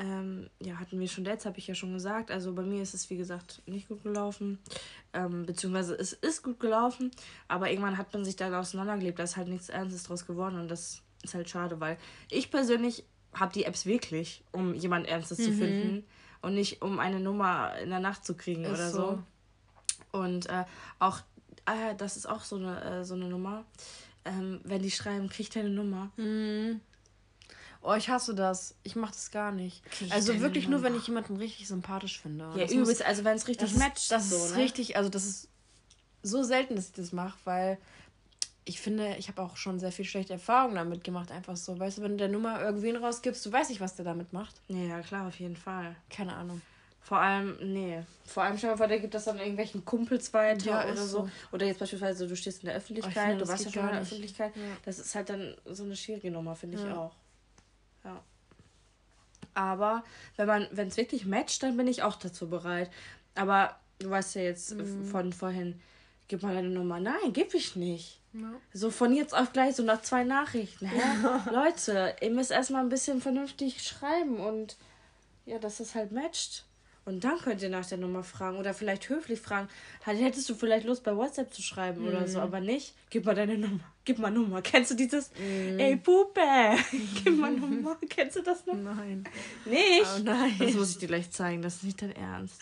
ähm, 0.00 0.48
ja, 0.62 0.80
hatten 0.80 0.98
wir 0.98 1.08
schon 1.08 1.24
Dates, 1.24 1.44
habe 1.44 1.58
ich 1.58 1.66
ja 1.66 1.74
schon 1.74 1.92
gesagt. 1.92 2.30
Also 2.30 2.54
bei 2.54 2.62
mir 2.62 2.82
ist 2.82 2.94
es, 2.94 3.10
wie 3.10 3.18
gesagt, 3.18 3.60
nicht 3.66 3.88
gut 3.88 4.02
gelaufen. 4.02 4.58
Ähm, 5.12 5.44
beziehungsweise 5.44 5.94
es 5.94 6.14
ist 6.14 6.42
gut 6.42 6.58
gelaufen, 6.58 7.10
aber 7.48 7.70
irgendwann 7.70 7.98
hat 7.98 8.12
man 8.14 8.24
sich 8.24 8.34
dann 8.34 8.54
auseinandergelebt. 8.54 9.18
Da 9.18 9.24
ist 9.24 9.36
halt 9.36 9.48
nichts 9.48 9.68
Ernstes 9.68 10.04
draus 10.04 10.26
geworden 10.26 10.58
und 10.58 10.68
das 10.68 11.02
ist 11.22 11.34
halt 11.34 11.50
schade, 11.50 11.80
weil 11.80 11.98
ich 12.30 12.50
persönlich 12.50 13.04
habe 13.34 13.52
die 13.52 13.64
Apps 13.64 13.84
wirklich, 13.84 14.42
um 14.52 14.74
jemand 14.74 15.06
Ernstes 15.06 15.38
mhm. 15.38 15.44
zu 15.44 15.52
finden 15.52 16.04
und 16.40 16.54
nicht 16.54 16.80
um 16.80 16.98
eine 16.98 17.20
Nummer 17.20 17.76
in 17.78 17.90
der 17.90 18.00
Nacht 18.00 18.24
zu 18.24 18.34
kriegen 18.34 18.64
ist 18.64 18.70
oder 18.70 18.90
so. 18.90 18.98
so. 18.98 20.18
Und 20.18 20.48
äh, 20.48 20.64
auch, 20.98 21.18
äh, 21.66 21.94
das 21.96 22.16
ist 22.16 22.26
auch 22.26 22.42
so 22.42 22.56
eine, 22.56 22.82
äh, 22.82 23.04
so 23.04 23.14
eine 23.14 23.26
Nummer. 23.28 23.64
Ähm, 24.24 24.60
wenn 24.64 24.82
die 24.82 24.90
schreiben, 24.90 25.28
kriegt 25.28 25.54
deine 25.54 25.70
Nummer. 25.70 26.10
Mhm. 26.16 26.80
Oh, 27.82 27.94
ich 27.94 28.08
hasse 28.10 28.34
das. 28.34 28.74
Ich 28.82 28.94
mache 28.96 29.12
das 29.12 29.30
gar 29.30 29.52
nicht. 29.52 29.82
Okay, 29.86 30.08
also 30.10 30.38
wirklich 30.40 30.68
nur, 30.68 30.82
wenn 30.82 30.94
ich 30.94 31.06
jemanden 31.06 31.36
richtig 31.36 31.66
sympathisch 31.66 32.20
finde. 32.20 32.44
Ja, 32.54 32.64
Das 32.64 32.72
übelst, 32.72 33.02
also 33.02 33.24
wenn 33.24 33.36
es 33.36 33.48
richtig 33.48 33.70
das 33.70 33.78
matcht, 33.78 34.10
das 34.10 34.28
so, 34.30 34.36
ist 34.36 34.50
ne? 34.52 34.58
richtig, 34.62 34.96
also 34.96 35.08
das 35.08 35.24
ist 35.24 35.48
so 36.22 36.42
selten, 36.42 36.76
dass 36.76 36.86
ich 36.88 36.92
das 36.92 37.12
mache, 37.12 37.38
weil 37.44 37.78
ich 38.66 38.80
finde, 38.80 39.16
ich 39.18 39.28
habe 39.28 39.40
auch 39.40 39.56
schon 39.56 39.80
sehr 39.80 39.92
viel 39.92 40.04
schlechte 40.04 40.34
Erfahrungen 40.34 40.74
damit 40.74 41.02
gemacht. 41.04 41.30
Einfach 41.32 41.56
so, 41.56 41.78
weißt 41.78 41.98
du, 41.98 42.02
wenn 42.02 42.12
du 42.12 42.16
der 42.18 42.28
Nummer 42.28 42.60
irgendwen 42.60 42.96
rausgibst, 42.96 43.44
du 43.46 43.50
weißt 43.52 43.70
nicht, 43.70 43.80
was 43.80 43.96
der 43.96 44.04
damit 44.04 44.32
macht. 44.34 44.54
Ja, 44.68 45.00
klar, 45.00 45.26
auf 45.28 45.40
jeden 45.40 45.56
Fall. 45.56 45.96
Keine 46.10 46.34
Ahnung. 46.36 46.60
Vor 47.00 47.18
allem, 47.18 47.56
nee. 47.72 48.02
Vor 48.26 48.42
allem, 48.42 48.58
stell 48.58 48.72
dir 48.72 48.76
vor, 48.76 48.86
der 48.86 49.00
gibt 49.00 49.14
das 49.14 49.24
dann 49.24 49.38
irgendwelchen 49.38 49.84
Kumpels 49.86 50.32
weiter 50.34 50.66
Ja, 50.66 50.84
oder 50.84 50.96
so. 50.98 51.22
so. 51.22 51.30
Oder 51.50 51.66
jetzt 51.66 51.80
beispielsweise, 51.80 52.28
du 52.28 52.36
stehst 52.36 52.62
in 52.62 52.66
der 52.66 52.74
Oh, 52.74 52.76
ich 52.76 52.82
Öffentlichkeit, 52.84 53.28
finde, 53.30 53.44
du 53.44 53.50
warst 53.50 53.64
ja 53.64 53.72
schon 53.72 53.84
in 53.86 53.90
der. 53.92 54.00
Öffentlichkeit. 54.02 54.54
Ja. 54.54 54.62
Das 54.84 54.98
ist 54.98 55.14
halt 55.14 55.30
dann 55.30 55.56
so 55.64 55.84
eine 55.84 55.96
schwierige 55.96 56.30
Nummer, 56.30 56.54
finde 56.54 56.76
ich 56.76 56.84
Ja. 56.84 56.96
auch. 56.98 57.16
Ja. 58.04 58.22
Aber 59.54 60.04
wenn 60.36 60.46
man, 60.46 60.68
wenn 60.72 60.88
es 60.88 60.96
wirklich 60.96 61.26
matcht, 61.26 61.62
dann 61.62 61.76
bin 61.76 61.86
ich 61.88 62.02
auch 62.02 62.16
dazu 62.16 62.48
bereit. 62.48 62.90
Aber 63.34 63.78
du 63.98 64.10
weißt 64.10 64.36
ja 64.36 64.42
jetzt 64.42 64.74
Mhm. 64.74 65.04
von 65.06 65.32
vorhin, 65.32 65.80
gib 66.28 66.42
mal 66.42 66.54
deine 66.54 66.68
Nummer. 66.70 67.00
Nein, 67.00 67.32
gib 67.32 67.54
ich 67.54 67.76
nicht. 67.76 68.20
Ja. 68.32 68.52
So 68.72 68.90
von 68.90 69.12
jetzt 69.12 69.34
auf 69.34 69.52
gleich, 69.52 69.74
so 69.74 69.82
nach 69.82 70.02
zwei 70.02 70.22
Nachrichten. 70.24 70.86
Hä? 70.86 71.00
Leute, 71.52 72.14
ihr 72.20 72.30
müsst 72.30 72.52
erstmal 72.52 72.82
ein 72.82 72.88
bisschen 72.88 73.20
vernünftig 73.20 73.82
schreiben 73.82 74.38
und 74.38 74.76
ja, 75.46 75.58
dass 75.58 75.80
es 75.80 75.94
halt 75.96 76.12
matcht. 76.12 76.64
Und 77.10 77.24
dann 77.24 77.38
könnt 77.38 77.60
ihr 77.62 77.68
nach 77.68 77.84
der 77.86 77.98
Nummer 77.98 78.22
fragen 78.22 78.56
oder 78.56 78.72
vielleicht 78.72 79.08
höflich 79.08 79.40
fragen. 79.40 79.68
Hättest 80.04 80.48
du 80.48 80.54
vielleicht 80.54 80.86
Lust 80.86 81.02
bei 81.04 81.14
WhatsApp 81.16 81.52
zu 81.52 81.60
schreiben 81.62 82.06
oder 82.06 82.20
Mhm. 82.20 82.26
so, 82.28 82.40
aber 82.40 82.60
nicht. 82.60 82.94
Gib 83.10 83.24
mal 83.26 83.34
deine 83.34 83.58
Nummer. 83.58 83.80
Gib 84.04 84.18
mal 84.18 84.30
Nummer. 84.30 84.62
Kennst 84.62 84.92
du 84.92 84.94
dieses? 84.94 85.30
Mhm. 85.38 85.78
Ey, 85.78 85.96
Puppe, 85.96 86.40
gib 87.24 87.36
mal 87.36 87.52
Nummer. 87.52 87.96
Kennst 88.08 88.36
du 88.36 88.42
das 88.42 88.64
noch? 88.66 88.74
Nein. 88.74 89.24
Nicht? 89.64 90.06
Oh 90.16 90.22
nein. 90.22 90.54
Das 90.58 90.74
muss 90.74 90.90
ich 90.92 90.98
dir 90.98 91.08
gleich 91.08 91.30
zeigen. 91.30 91.62
Das 91.62 91.76
ist 91.76 91.84
nicht 91.84 92.00
dein 92.00 92.12
Ernst. 92.16 92.60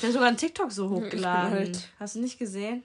Der 0.00 0.08
hat 0.08 0.12
sogar 0.14 0.28
einen 0.28 0.36
TikTok 0.36 0.70
so 0.70 0.88
hochgeladen. 0.90 1.76
Hast 1.98 2.14
du 2.16 2.20
nicht 2.20 2.38
gesehen? 2.38 2.82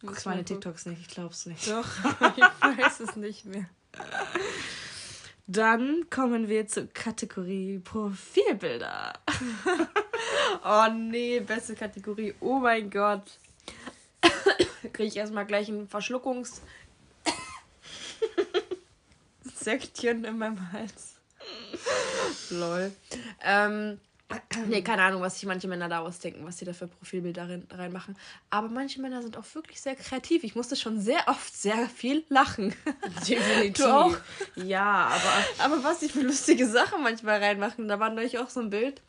Guckst 0.00 0.26
meine. 0.26 0.44
TikToks 0.44 0.86
nicht. 0.86 1.00
Ich 1.02 1.08
glaub's 1.08 1.46
nicht. 1.46 1.68
Doch, 1.70 1.86
ich 2.36 2.42
weiß 2.78 3.00
es 3.00 3.14
nicht 3.16 3.44
mehr. 3.44 3.66
Dann 5.46 6.08
kommen 6.08 6.48
wir 6.48 6.66
zur 6.66 6.86
Kategorie 6.86 7.78
Profilbilder. 7.80 9.12
Oh 10.64 10.86
nee, 10.92 11.40
beste 11.40 11.74
Kategorie. 11.74 12.34
Oh 12.40 12.58
mein 12.58 12.88
Gott. 12.88 13.38
Kriege 14.92 15.08
ich 15.08 15.16
erstmal 15.16 15.46
gleich 15.46 15.68
ein 15.68 15.88
Verschluckungs. 15.88 16.62
Säckchen 19.54 20.24
in 20.24 20.38
meinem 20.38 20.72
Hals. 20.72 21.16
Lol. 22.50 22.92
Ähm, 23.42 23.98
nee, 24.68 24.82
keine 24.82 25.02
Ahnung, 25.02 25.22
was 25.22 25.34
sich 25.38 25.46
manche 25.46 25.68
Männer 25.68 25.88
daraus 25.88 26.18
denken, 26.18 26.44
was 26.44 26.58
sie 26.58 26.64
da 26.64 26.72
für 26.72 26.86
Profilbilder 26.86 27.48
rein, 27.48 27.66
reinmachen. 27.70 28.16
Aber 28.50 28.68
manche 28.68 29.00
Männer 29.00 29.22
sind 29.22 29.36
auch 29.36 29.44
wirklich 29.54 29.80
sehr 29.80 29.96
kreativ. 29.96 30.44
Ich 30.44 30.54
musste 30.54 30.76
schon 30.76 31.00
sehr 31.00 31.28
oft 31.28 31.54
sehr 31.54 31.88
viel 31.88 32.24
lachen. 32.28 32.74
Definitiv. 33.28 33.72
Du 33.82 33.92
auch? 33.92 34.16
Ja, 34.56 35.10
aber 35.12 35.74
Aber 35.74 35.84
was 35.84 36.00
sie 36.00 36.08
für 36.08 36.20
lustige 36.22 36.66
Sachen 36.68 37.02
manchmal 37.02 37.42
reinmachen, 37.42 37.88
da 37.88 37.98
war 37.98 38.10
neulich 38.10 38.38
auch 38.38 38.48
so 38.50 38.60
ein 38.60 38.70
Bild. 38.70 39.00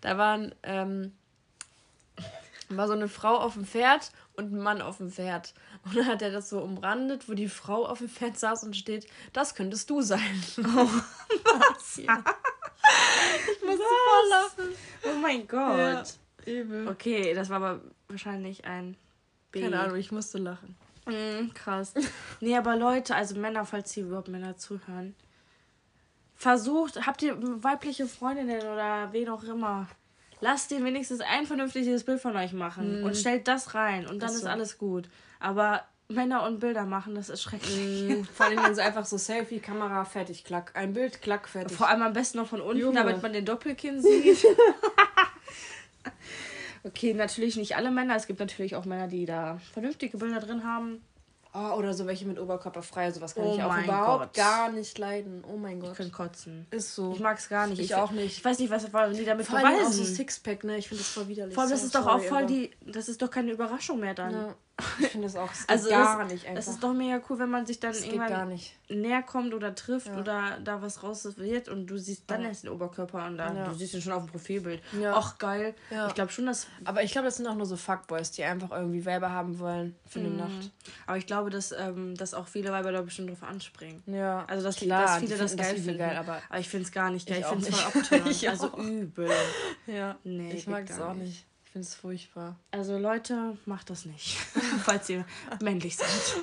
Da 0.00 0.16
waren, 0.16 0.54
ähm, 0.62 1.12
war 2.68 2.86
so 2.86 2.92
eine 2.92 3.08
Frau 3.08 3.36
auf 3.36 3.54
dem 3.54 3.64
Pferd 3.64 4.12
und 4.34 4.52
ein 4.52 4.60
Mann 4.60 4.80
auf 4.80 4.98
dem 4.98 5.10
Pferd. 5.10 5.54
Und 5.84 5.96
dann 5.96 6.06
hat 6.06 6.22
er 6.22 6.30
das 6.30 6.48
so 6.48 6.60
umrandet, 6.60 7.28
wo 7.28 7.34
die 7.34 7.48
Frau 7.48 7.86
auf 7.86 7.98
dem 7.98 8.08
Pferd 8.08 8.38
saß 8.38 8.64
und 8.64 8.76
steht, 8.76 9.06
das 9.32 9.54
könntest 9.54 9.90
du 9.90 10.00
sein. 10.02 10.42
was? 10.56 11.96
Ja. 11.96 12.22
Ich 13.52 13.64
musste 13.66 13.84
voll 13.84 14.28
lachen. 14.30 14.74
oh 15.04 15.18
mein 15.20 15.46
Gott. 15.48 16.14
Übel. 16.46 16.88
Okay, 16.88 17.34
das 17.34 17.50
war 17.50 17.56
aber 17.56 17.80
wahrscheinlich 18.08 18.64
ein 18.64 18.96
B. 19.52 19.60
Keine 19.62 19.80
Ahnung, 19.80 19.96
ich 19.96 20.12
musste 20.12 20.38
lachen. 20.38 20.76
Mm, 21.06 21.52
krass. 21.54 21.94
Nee, 22.40 22.56
aber 22.56 22.76
Leute, 22.76 23.14
also 23.14 23.34
Männer, 23.38 23.64
falls 23.64 23.92
hier 23.92 24.04
überhaupt 24.04 24.28
Männer 24.28 24.56
zuhören, 24.56 25.14
versucht, 26.34 27.06
habt 27.06 27.22
ihr 27.22 27.36
weibliche 27.62 28.06
Freundinnen 28.06 28.60
oder 28.60 29.08
wen 29.12 29.28
auch 29.28 29.42
immer, 29.44 29.88
lasst 30.40 30.70
den 30.70 30.84
wenigstens 30.84 31.20
ein 31.20 31.46
vernünftiges 31.46 32.04
Bild 32.04 32.20
von 32.20 32.36
euch 32.36 32.52
machen 32.52 33.02
und 33.02 33.16
stellt 33.16 33.48
das 33.48 33.74
rein 33.74 34.06
und 34.06 34.22
dann 34.22 34.30
Ist 34.30 34.36
ist, 34.36 34.42
so. 34.42 34.48
alles 34.48 34.78
gut. 34.78 35.08
Aber 35.40 35.82
Männer 36.10 36.44
und 36.44 36.60
Bilder 36.60 36.86
machen, 36.86 37.14
das 37.14 37.28
ist 37.28 37.42
schrecklich. 37.42 38.08
Mhm, 38.08 38.24
Vor 38.24 38.46
allem 38.46 38.56
dann 38.56 38.74
so 38.74 38.80
einfach 38.80 39.04
so 39.04 39.18
Selfie, 39.18 39.60
Kamera, 39.60 40.04
fertig, 40.06 40.42
klack. 40.42 40.70
Ein 40.74 40.94
Bild, 40.94 41.20
klack, 41.20 41.46
fertig. 41.48 41.76
Vor 41.76 41.86
allem 41.88 42.00
am 42.02 42.14
besten 42.14 42.38
noch 42.38 42.48
von 42.48 42.62
unten, 42.62 42.78
Junge. 42.80 42.94
damit 42.94 43.22
man 43.22 43.34
den 43.34 43.44
Doppelkinn 43.44 44.00
sieht. 44.02 44.46
okay, 46.84 47.12
natürlich 47.14 47.56
nicht 47.56 47.76
alle 47.76 47.90
Männer. 47.90 48.16
Es 48.16 48.26
gibt 48.26 48.40
natürlich 48.40 48.74
auch 48.76 48.86
Männer, 48.86 49.06
die 49.08 49.26
da 49.26 49.60
vernünftige 49.74 50.16
Bilder 50.16 50.40
drin 50.40 50.64
haben. 50.64 51.02
Oh, 51.54 51.74
oder 51.76 51.94
so 51.94 52.06
welche 52.06 52.26
mit 52.26 52.38
Oberkörper 52.38 52.82
frei, 52.82 53.10
sowas 53.10 53.34
kann 53.34 53.44
Oh 53.44 53.54
ich 53.54 53.62
auch 53.62 53.76
überhaupt 53.78 54.22
Gott. 54.24 54.34
gar 54.34 54.70
nicht 54.70 54.96
leiden. 54.98 55.42
Oh 55.50 55.56
mein 55.56 55.78
Ich 55.78 55.84
Gott. 55.84 55.96
kann 55.96 56.12
kotzen. 56.12 56.66
Ist 56.70 56.94
so. 56.94 57.12
Ich 57.12 57.20
mag 57.20 57.38
es 57.38 57.48
gar 57.48 57.66
nicht. 57.66 57.80
Ich 57.80 57.94
auch 57.94 58.10
nicht. 58.12 58.36
Ich 58.38 58.44
weiß 58.44 58.58
nicht, 58.58 58.70
was 58.70 58.84
die 58.84 59.24
damit 59.24 59.46
Vor 59.46 59.58
allem 59.58 59.66
auch 59.66 59.78
beweisen. 59.80 60.04
so 60.04 60.04
Sixpack, 60.04 60.64
ne? 60.64 60.76
Ich 60.78 60.88
finde 60.88 61.02
das 61.02 61.10
voll 61.12 61.26
widerlich. 61.28 61.54
Vor 61.54 61.62
allem, 61.64 61.72
das 61.72 61.82
ist 61.82 61.94
doch 61.94 62.06
auch 62.06 62.22
voll 62.22 62.46
die. 62.46 62.70
Das 62.86 63.08
ist 63.08 63.20
doch 63.22 63.30
keine 63.30 63.50
Überraschung 63.52 63.98
mehr 64.00 64.14
dann. 64.14 64.32
Ja. 64.32 64.54
Ich 65.00 65.08
finde 65.08 65.26
das 65.26 65.34
auch. 65.36 65.48
Das 65.48 65.58
geht 65.60 65.70
Also 65.70 65.88
gar 65.90 66.18
das, 66.22 66.32
nicht 66.32 66.46
einfach. 66.46 66.58
Es 66.60 66.68
ist 66.68 66.82
doch 66.82 66.92
mega 66.92 67.20
cool, 67.28 67.38
wenn 67.40 67.50
man 67.50 67.66
sich 67.66 67.80
dann 67.80 67.90
das 67.92 68.02
geht 68.02 68.12
irgendwann 68.12 68.58
näher 68.88 69.22
kommt 69.22 69.52
oder 69.52 69.74
trifft 69.74 70.06
Ja. 70.06 70.18
oder 70.18 70.58
da 70.62 70.80
was 70.80 71.02
raus 71.02 71.28
wird 71.36 71.68
und 71.68 71.86
du 71.88 71.98
siehst 71.98 72.22
dann 72.30 72.42
Ja. 72.42 72.48
erst 72.48 72.62
den 72.62 72.70
Oberkörper 72.70 73.26
und 73.26 73.38
dann 73.38 73.56
Ja. 73.56 73.64
du 73.68 73.74
siehst 73.74 73.94
ihn 73.94 74.00
schon 74.02 74.12
auf 74.12 74.22
dem 74.24 74.30
Profilbild. 74.30 74.80
Ja. 75.00 75.14
Ach 75.16 75.36
geil. 75.38 75.74
Ich 76.08 76.14
glaube 76.14 76.30
schon, 76.30 76.46
dass 76.46 76.68
Aber 76.84 77.02
ich 77.02 77.10
glaube, 77.12 77.26
das 77.26 77.36
sind 77.38 77.46
auch 77.48 77.56
nur 77.56 77.66
so 77.66 77.76
Fuckboys, 77.76 78.30
die 78.30 78.44
einfach 78.44 78.70
irgendwie 78.70 79.04
Weiber 79.04 79.30
haben 79.32 79.58
wollen 79.58 79.96
für 80.06 80.20
eine 80.20 80.30
Nacht. 80.30 80.70
aber 81.06 81.18
ich 81.18 81.26
glaube, 81.26 81.50
dass, 81.50 81.72
ähm, 81.72 82.14
dass 82.16 82.32
auch 82.32 82.46
viele 82.46 82.70
Weiber 82.70 82.92
da 82.92 83.02
bestimmt 83.02 83.30
drauf 83.30 83.42
ansprechen. 83.42 84.02
Ja. 84.06 84.44
Also 84.46 84.62
dass, 84.64 84.76
Klar, 84.76 85.02
dass 85.06 85.18
viele 85.18 85.36
das 85.36 85.56
das 85.56 85.56
geil 85.56 85.72
übel 85.74 85.82
finden. 85.84 85.98
geil, 85.98 86.16
aber- 86.16 86.40
ich 86.58 86.68
finde 86.68 86.86
es 86.86 86.92
gar 86.92 87.10
nicht 87.10 87.28
geil. 87.28 87.38
Ich 87.40 87.44
Ich, 87.44 87.50
finde 87.50 87.68
es 87.68 87.74
auch 87.84 87.90
voll 87.90 88.20
nicht. 88.20 88.48
abtörend. 88.48 88.62
Also 88.62 88.78
übel. 88.78 89.30
Ja. 89.88 90.16
Nee, 90.24 90.52
ich 90.52 90.66
mag 90.68 90.88
es 90.88 91.00
auch 91.00 91.14
nicht. 91.14 91.24
nicht. 91.26 91.44
Ich 91.68 91.72
finde 91.72 91.86
es 91.86 91.94
furchtbar. 91.94 92.58
Also 92.70 92.96
Leute, 92.96 93.58
macht 93.66 93.90
das 93.90 94.06
nicht. 94.06 94.38
Falls 94.84 95.06
ihr 95.10 95.26
männlich 95.60 95.98
seid. 95.98 96.42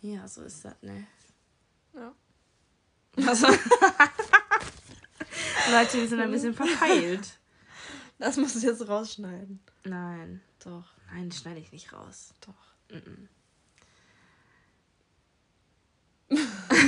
ja, 0.00 0.28
so 0.28 0.44
ist 0.44 0.64
das, 0.64 0.80
ne? 0.82 1.08
Ja. 1.92 2.14
Also, 3.26 3.48
Leute, 5.72 5.94
wir 5.94 6.08
sind 6.08 6.20
ein 6.20 6.30
bisschen 6.30 6.54
verpeilt. 6.54 7.40
Das 8.20 8.36
musst 8.36 8.54
du 8.54 8.60
jetzt 8.60 8.86
rausschneiden. 8.86 9.58
Nein. 9.82 10.40
Doch. 10.62 10.84
Nein, 11.12 11.30
das 11.30 11.40
schneide 11.40 11.58
ich 11.58 11.72
nicht 11.72 11.92
raus. 11.92 12.32
Doch. 12.46 12.54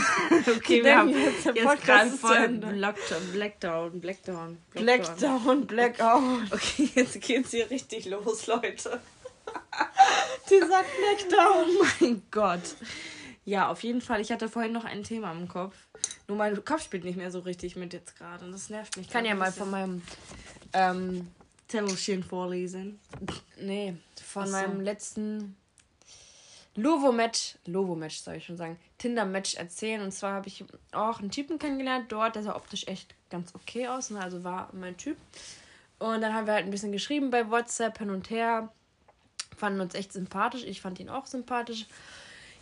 Okay, 0.57 0.83
wir 0.83 0.97
haben 0.97 1.11
jetzt, 1.11 1.45
jetzt 1.45 1.63
Podcast 1.63 1.85
gerade 1.85 2.11
voll. 2.11 2.49
Blackdown, 2.49 3.33
Blackdown, 3.33 4.01
Blackdown. 4.01 4.59
Blackdown, 4.73 5.67
Blackout. 5.67 6.53
Okay, 6.53 6.91
jetzt 6.95 7.21
geht's 7.21 7.51
hier 7.51 7.71
richtig 7.71 8.07
los, 8.07 8.47
Leute. 8.47 9.01
Die 10.51 10.59
sagt 10.59 10.91
Blackdown. 10.99 11.67
Oh 11.81 11.87
mein 12.01 12.23
Gott. 12.31 12.77
Ja, 13.45 13.69
auf 13.69 13.83
jeden 13.83 14.01
Fall. 14.01 14.21
Ich 14.21 14.31
hatte 14.31 14.49
vorhin 14.49 14.73
noch 14.73 14.85
ein 14.85 15.03
Thema 15.03 15.33
im 15.33 15.49
Kopf. 15.49 15.75
Nur 16.29 16.39
mein 16.39 16.65
Kopf 16.65 16.85
spielt 16.85 17.05
nicht 17.05 17.17
mehr 17.17 17.31
so 17.31 17.41
richtig 17.41 17.77
mit 17.77 17.93
jetzt 17.93 18.17
gerade. 18.17 18.45
Und 18.45 18.53
das 18.53 18.71
nervt 18.71 18.97
mich. 18.97 19.07
Ich 19.07 19.13
kann 19.13 19.25
ja 19.25 19.35
mal 19.35 19.53
von 19.53 19.71
meinem. 19.71 20.03
Ähm, 20.73 21.29
Tellerchen 21.73 22.23
vorlesen. 22.23 23.01
nee, 23.59 23.97
von 24.23 24.47
so. 24.47 24.53
meinem 24.53 24.81
letzten 24.81 25.57
Lovo-Match, 26.75 27.57
Lovo-Match 27.67 28.19
soll 28.19 28.37
ich 28.37 28.47
schon 28.47 28.57
sagen, 28.57 28.79
Tinder-Match 28.99 29.55
erzählen. 29.57 30.01
Und 30.01 30.13
zwar 30.13 30.33
habe 30.35 30.49
ich 30.49 30.65
auch 30.93 31.21
einen 31.21 31.31
Typen 31.31 31.59
kennengelernt 31.59 32.11
dort, 32.11 32.35
der 32.37 32.43
sah 32.43 32.57
optisch 32.57 32.87
echt 32.89 33.15
ganz 33.31 33.55
okay 33.55 33.89
aus, 33.89 34.11
ne? 34.11 34.21
also 34.21 34.43
war 34.45 34.71
mein 34.73 34.97
Typ. 34.97 35.17
Und 35.99 36.21
dann 36.21 36.35
haben 36.35 36.47
wir 36.47 36.55
halt 36.55 36.65
ein 36.65 36.71
bisschen 36.71 36.93
geschrieben 36.93 37.31
bei 37.31 37.49
WhatsApp 37.51 37.99
hin 37.99 38.11
und 38.11 38.31
her, 38.31 38.73
fanden 39.57 39.81
uns 39.81 39.95
echt 39.95 40.13
sympathisch. 40.13 40.65
Ich 40.65 40.81
fand 40.81 40.99
ihn 40.99 41.09
auch 41.09 41.27
sympathisch. 41.27 41.87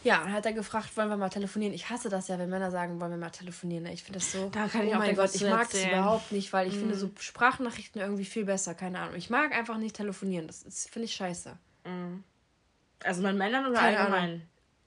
Ja, 0.02 0.18
dann 0.24 0.32
hat 0.32 0.46
er 0.46 0.54
gefragt, 0.54 0.96
wollen 0.96 1.08
wir 1.10 1.16
mal 1.18 1.28
telefonieren. 1.28 1.74
Ich 1.74 1.90
hasse 1.90 2.08
das 2.08 2.28
ja, 2.28 2.38
wenn 2.38 2.48
Männer 2.50 2.70
sagen, 2.70 3.00
wollen 3.00 3.10
wir 3.10 3.18
mal 3.18 3.30
telefonieren. 3.30 3.84
ne? 3.84 3.92
Ich 3.92 4.02
finde 4.02 4.18
das 4.18 4.32
so. 4.32 4.48
Da 4.50 4.66
kann 4.66 4.86
ich 4.86 4.94
oh 4.94 4.98
mein 4.98 5.14
Gott, 5.14 5.34
ich 5.34 5.42
mag 5.42 5.68
es 5.72 5.84
überhaupt 5.84 6.32
nicht, 6.32 6.52
weil 6.54 6.68
ich 6.68 6.74
finde 6.74 6.96
so 6.96 7.10
Sprachnachrichten 7.18 8.00
irgendwie 8.00 8.24
viel 8.24 8.46
besser. 8.46 8.74
Keine 8.74 8.98
Ahnung. 8.98 9.14
Ich 9.16 9.28
mag 9.30 9.52
einfach 9.54 9.76
nicht 9.76 9.94
telefonieren. 9.96 10.46
Das 10.46 10.62
ist- 10.62 10.88
finde 10.90 11.04
ich 11.04 11.14
scheiße. 11.14 11.54
Also 13.04 13.22
mit 13.22 13.36
Männern 13.36 13.66
oder 13.66 13.78
Keine 13.78 13.98
allgemein? 13.98 14.42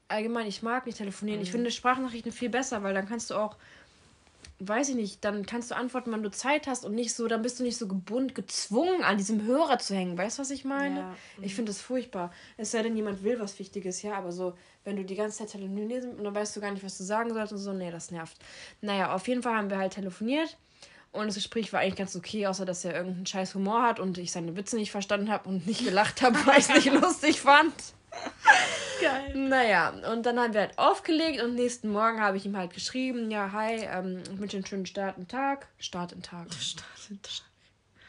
Allgemein, 0.07 0.47
ich 0.47 0.61
mag 0.61 0.85
nicht 0.85 0.97
telefonieren. 0.97 1.41
Ich 1.41 1.51
finde 1.51 1.71
Sprachnachrichten 1.71 2.31
viel 2.31 2.49
besser, 2.49 2.83
weil 2.83 2.93
dann 2.93 3.07
kannst 3.07 3.31
du 3.31 3.35
auch 3.35 3.55
weiß 4.67 4.89
ich 4.89 4.95
nicht, 4.95 5.23
dann 5.25 5.45
kannst 5.45 5.71
du 5.71 5.75
antworten, 5.75 6.11
wann 6.11 6.23
du 6.23 6.31
Zeit 6.31 6.67
hast 6.67 6.85
und 6.85 6.95
nicht 6.95 7.13
so, 7.13 7.27
dann 7.27 7.41
bist 7.41 7.59
du 7.59 7.63
nicht 7.63 7.77
so 7.77 7.87
gebunden, 7.87 8.33
gezwungen, 8.33 9.03
an 9.03 9.17
diesem 9.17 9.43
Hörer 9.43 9.79
zu 9.79 9.95
hängen. 9.95 10.17
Weißt 10.17 10.37
du, 10.37 10.41
was 10.41 10.51
ich 10.51 10.65
meine? 10.65 10.99
Ja. 10.99 11.15
Ich 11.41 11.51
mhm. 11.53 11.55
finde 11.55 11.71
das 11.71 11.81
furchtbar. 11.81 12.31
Es 12.57 12.71
sei 12.71 12.83
denn, 12.83 12.95
jemand 12.95 13.23
will 13.23 13.39
was 13.39 13.57
Wichtiges, 13.59 14.01
ja, 14.01 14.13
aber 14.13 14.31
so, 14.31 14.53
wenn 14.83 14.95
du 14.95 15.03
die 15.03 15.15
ganze 15.15 15.39
Zeit 15.39 15.51
telefonierst 15.51 16.07
und 16.07 16.23
dann 16.23 16.35
weißt 16.35 16.55
du 16.55 16.61
gar 16.61 16.71
nicht, 16.71 16.83
was 16.83 16.97
du 16.97 17.03
sagen 17.03 17.33
sollst 17.33 17.53
und 17.53 17.59
so, 17.59 17.73
nee, 17.73 17.91
das 17.91 18.11
nervt. 18.11 18.37
Naja, 18.81 19.13
auf 19.13 19.27
jeden 19.27 19.43
Fall 19.43 19.55
haben 19.55 19.69
wir 19.69 19.77
halt 19.77 19.93
telefoniert 19.93 20.57
und 21.11 21.27
das 21.27 21.35
Gespräch 21.35 21.71
war 21.73 21.81
eigentlich 21.81 21.95
ganz 21.95 22.15
okay, 22.15 22.47
außer 22.47 22.65
dass 22.65 22.85
er 22.85 22.95
irgendeinen 22.95 23.25
scheiß 23.25 23.55
Humor 23.55 23.83
hat 23.83 23.99
und 23.99 24.17
ich 24.17 24.31
seine 24.31 24.55
Witze 24.55 24.75
nicht 24.75 24.91
verstanden 24.91 25.31
habe 25.31 25.49
und 25.49 25.67
nicht 25.67 25.83
gelacht 25.85 26.21
habe, 26.21 26.37
weil 26.45 26.59
ich 26.59 26.69
es 26.69 26.85
nicht 26.85 26.93
lustig 27.01 27.41
fand. 27.41 27.73
Geil. 29.01 29.35
Naja, 29.35 29.89
und 30.11 30.25
dann 30.25 30.39
haben 30.39 30.53
wir 30.53 30.61
halt 30.61 30.77
aufgelegt 30.77 31.41
und 31.41 31.55
nächsten 31.55 31.89
Morgen 31.89 32.21
habe 32.21 32.37
ich 32.37 32.45
ihm 32.45 32.55
halt 32.55 32.73
geschrieben, 32.73 33.31
ja, 33.31 33.51
hi, 33.51 33.75
ähm, 33.81 34.23
ich 34.31 34.39
wünsche 34.39 34.57
einen 34.57 34.65
schönen 34.65 34.85
Start 34.85 35.17
in 35.17 35.27
Tag. 35.27 35.67
Start 35.79 36.11
in 36.11 36.21
Tag. 36.21 36.53
Start 36.59 36.87
in 37.09 37.21
Tag. 37.21 37.45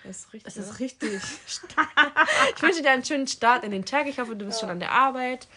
Das 0.04 0.18
ist 0.18 0.32
richtig. 0.34 0.54
Das 0.54 0.56
ist 0.68 0.80
richtig. 0.80 1.22
ich 2.56 2.62
wünsche 2.62 2.82
dir 2.82 2.90
einen 2.90 3.04
schönen 3.04 3.26
Start 3.26 3.64
in 3.64 3.70
den 3.70 3.86
Tag. 3.86 4.06
Ich 4.06 4.18
hoffe, 4.18 4.36
du 4.36 4.44
bist 4.44 4.58
ja. 4.58 4.66
schon 4.66 4.70
an 4.70 4.80
der 4.80 4.92
Arbeit. 4.92 5.48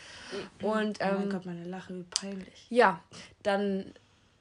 Und, 0.61 0.99
ähm, 1.01 1.09
oh 1.09 1.13
mein 1.13 1.23
ähm, 1.23 1.29
Gott, 1.29 1.45
meine 1.45 1.65
Lache, 1.65 1.93
wie 1.93 2.03
peinlich. 2.03 2.65
Ja, 2.69 3.01
dann 3.43 3.93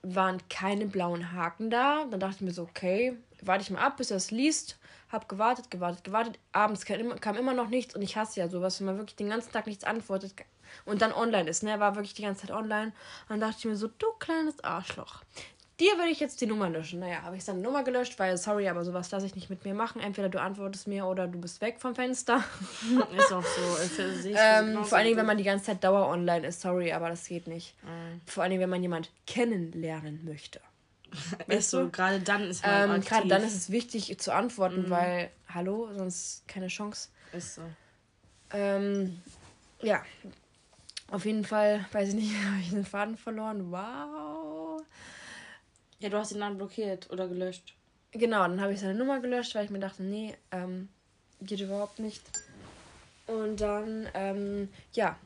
waren 0.02 0.40
keine 0.48 0.86
blauen 0.86 1.32
Haken 1.32 1.70
da. 1.70 2.04
Dann 2.08 2.20
dachte 2.20 2.36
ich 2.36 2.40
mir 2.42 2.52
so, 2.52 2.62
okay, 2.62 3.16
warte 3.42 3.62
ich 3.62 3.70
mal 3.70 3.80
ab, 3.80 3.96
bis 3.96 4.12
er 4.12 4.18
es 4.18 4.30
liest. 4.30 4.78
Hab 5.10 5.28
gewartet, 5.28 5.70
gewartet, 5.70 6.04
gewartet. 6.04 6.38
Abends 6.52 6.84
kam, 6.84 7.20
kam 7.20 7.36
immer 7.36 7.54
noch 7.54 7.68
nichts 7.68 7.94
und 7.94 8.02
ich 8.02 8.16
hasse 8.16 8.40
ja 8.40 8.48
sowas, 8.48 8.80
wenn 8.80 8.86
man 8.86 8.98
wirklich 8.98 9.16
den 9.16 9.30
ganzen 9.30 9.52
Tag 9.52 9.66
nichts 9.66 9.84
antwortet 9.84 10.34
und 10.84 11.02
dann 11.02 11.12
online 11.12 11.48
ist. 11.48 11.62
Ne? 11.62 11.70
Er 11.70 11.80
war 11.80 11.94
wirklich 11.96 12.14
die 12.14 12.22
ganze 12.22 12.46
Zeit 12.46 12.56
online. 12.56 12.86
Und 13.28 13.30
dann 13.30 13.40
dachte 13.40 13.56
ich 13.58 13.64
mir 13.64 13.76
so, 13.76 13.88
du 13.88 14.06
kleines 14.18 14.62
Arschloch. 14.64 15.22
Dir 15.78 15.98
würde 15.98 16.08
ich 16.08 16.20
jetzt 16.20 16.40
die 16.40 16.46
Nummer 16.46 16.70
löschen. 16.70 17.00
Naja, 17.00 17.20
habe 17.22 17.36
ich 17.36 17.44
seine 17.44 17.60
Nummer 17.60 17.84
gelöscht, 17.84 18.18
weil, 18.18 18.38
sorry, 18.38 18.66
aber 18.66 18.82
sowas 18.82 19.10
lasse 19.10 19.26
ich 19.26 19.34
nicht 19.34 19.50
mit 19.50 19.66
mir 19.66 19.74
machen. 19.74 20.00
Entweder 20.00 20.30
du 20.30 20.40
antwortest 20.40 20.88
mir 20.88 21.04
oder 21.04 21.28
du 21.28 21.38
bist 21.38 21.60
weg 21.60 21.76
vom 21.80 21.94
Fenster. 21.94 22.42
Ist 23.16 23.30
auch 23.30 23.44
so. 23.44 24.32
ähm, 24.34 24.84
vor 24.84 24.96
allen 24.96 25.06
Dingen, 25.06 25.18
wenn 25.18 25.26
man 25.26 25.36
die 25.36 25.44
ganze 25.44 25.66
Zeit 25.66 25.84
Dauer 25.84 26.08
online 26.08 26.46
ist. 26.46 26.62
Sorry, 26.62 26.92
aber 26.92 27.10
das 27.10 27.26
geht 27.26 27.46
nicht. 27.46 27.74
Mhm. 27.82 28.22
Vor 28.24 28.42
allen 28.42 28.50
Dingen, 28.52 28.62
wenn 28.62 28.70
man 28.70 28.80
jemanden 28.80 29.08
kennenlernen 29.26 30.24
möchte. 30.24 30.60
Ist 31.46 31.70
so, 31.70 31.88
gerade 31.88 32.20
dann 32.20 32.50
ist 32.50 32.64
man 32.64 32.90
ähm, 32.90 33.00
Gerade 33.00 33.28
dann 33.28 33.42
ist 33.42 33.54
es 33.54 33.70
wichtig 33.70 34.18
zu 34.18 34.32
antworten, 34.32 34.82
mhm. 34.82 34.90
weil, 34.90 35.30
hallo, 35.48 35.88
sonst 35.94 36.46
keine 36.48 36.68
Chance. 36.68 37.08
Ist 37.32 37.56
so. 37.56 37.62
Ähm, 38.52 39.20
ja, 39.82 40.02
auf 41.10 41.24
jeden 41.24 41.44
Fall, 41.44 41.84
weiß 41.92 42.10
ich 42.10 42.14
nicht, 42.14 42.34
habe 42.44 42.60
ich 42.60 42.70
den 42.70 42.84
Faden 42.84 43.16
verloren. 43.16 43.70
Wow. 43.70 44.82
Ja, 45.98 46.08
du 46.08 46.18
hast 46.18 46.32
ihn 46.32 46.40
dann 46.40 46.58
blockiert 46.58 47.10
oder 47.10 47.28
gelöscht. 47.28 47.74
Genau, 48.12 48.40
dann 48.40 48.60
habe 48.60 48.72
ich 48.72 48.80
seine 48.80 48.94
Nummer 48.94 49.20
gelöscht, 49.20 49.54
weil 49.54 49.64
ich 49.64 49.70
mir 49.70 49.78
dachte, 49.78 50.02
nee, 50.02 50.34
ähm, 50.50 50.88
geht 51.40 51.60
überhaupt 51.60 51.98
nicht. 51.98 52.22
Und 53.26 53.60
dann, 53.60 54.08
ähm, 54.14 54.68
ja, 54.92 55.16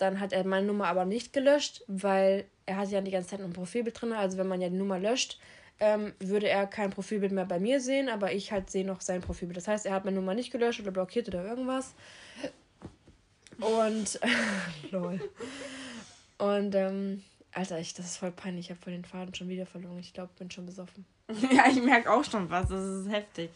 dann 0.00 0.20
hat 0.20 0.32
er 0.32 0.44
meine 0.44 0.66
Nummer 0.66 0.86
aber 0.86 1.04
nicht 1.04 1.32
gelöscht, 1.32 1.82
weil 1.86 2.44
er 2.66 2.76
hat 2.76 2.90
ja 2.90 3.00
die 3.00 3.10
ganze 3.10 3.30
Zeit 3.30 3.40
ein 3.40 3.52
Profilbild 3.52 4.00
drin. 4.00 4.12
Also 4.12 4.38
wenn 4.38 4.48
man 4.48 4.60
ja 4.60 4.68
die 4.68 4.76
Nummer 4.76 4.98
löscht, 4.98 5.38
ähm, 5.80 6.12
würde 6.20 6.48
er 6.48 6.66
kein 6.66 6.90
Profilbild 6.90 7.32
mehr 7.32 7.46
bei 7.46 7.58
mir 7.58 7.80
sehen, 7.80 8.08
aber 8.08 8.32
ich 8.32 8.52
halt 8.52 8.70
sehe 8.70 8.84
noch 8.84 9.00
sein 9.00 9.20
Profilbild. 9.20 9.56
Das 9.56 9.68
heißt, 9.68 9.86
er 9.86 9.94
hat 9.94 10.04
meine 10.04 10.16
Nummer 10.16 10.34
nicht 10.34 10.52
gelöscht 10.52 10.80
oder 10.80 10.90
blockiert 10.90 11.28
oder 11.28 11.44
irgendwas. 11.44 11.94
Und 13.58 14.20
lol. 14.90 15.20
Und 16.38 16.74
ähm, 16.74 17.22
Alter, 17.52 17.78
ich, 17.78 17.94
das 17.94 18.06
ist 18.06 18.16
voll 18.18 18.30
peinlich. 18.30 18.66
Ich 18.66 18.70
habe 18.70 18.80
vor 18.80 18.92
den 18.92 19.04
Faden 19.04 19.34
schon 19.34 19.48
wieder 19.48 19.66
verloren. 19.66 19.98
Ich 19.98 20.12
glaube, 20.12 20.30
bin 20.38 20.50
schon 20.50 20.66
besoffen. 20.66 21.04
ja, 21.52 21.66
ich 21.68 21.82
merke 21.82 22.10
auch 22.10 22.24
schon 22.24 22.48
was. 22.50 22.68
Das 22.68 22.84
ist 22.84 23.10
heftig. 23.10 23.50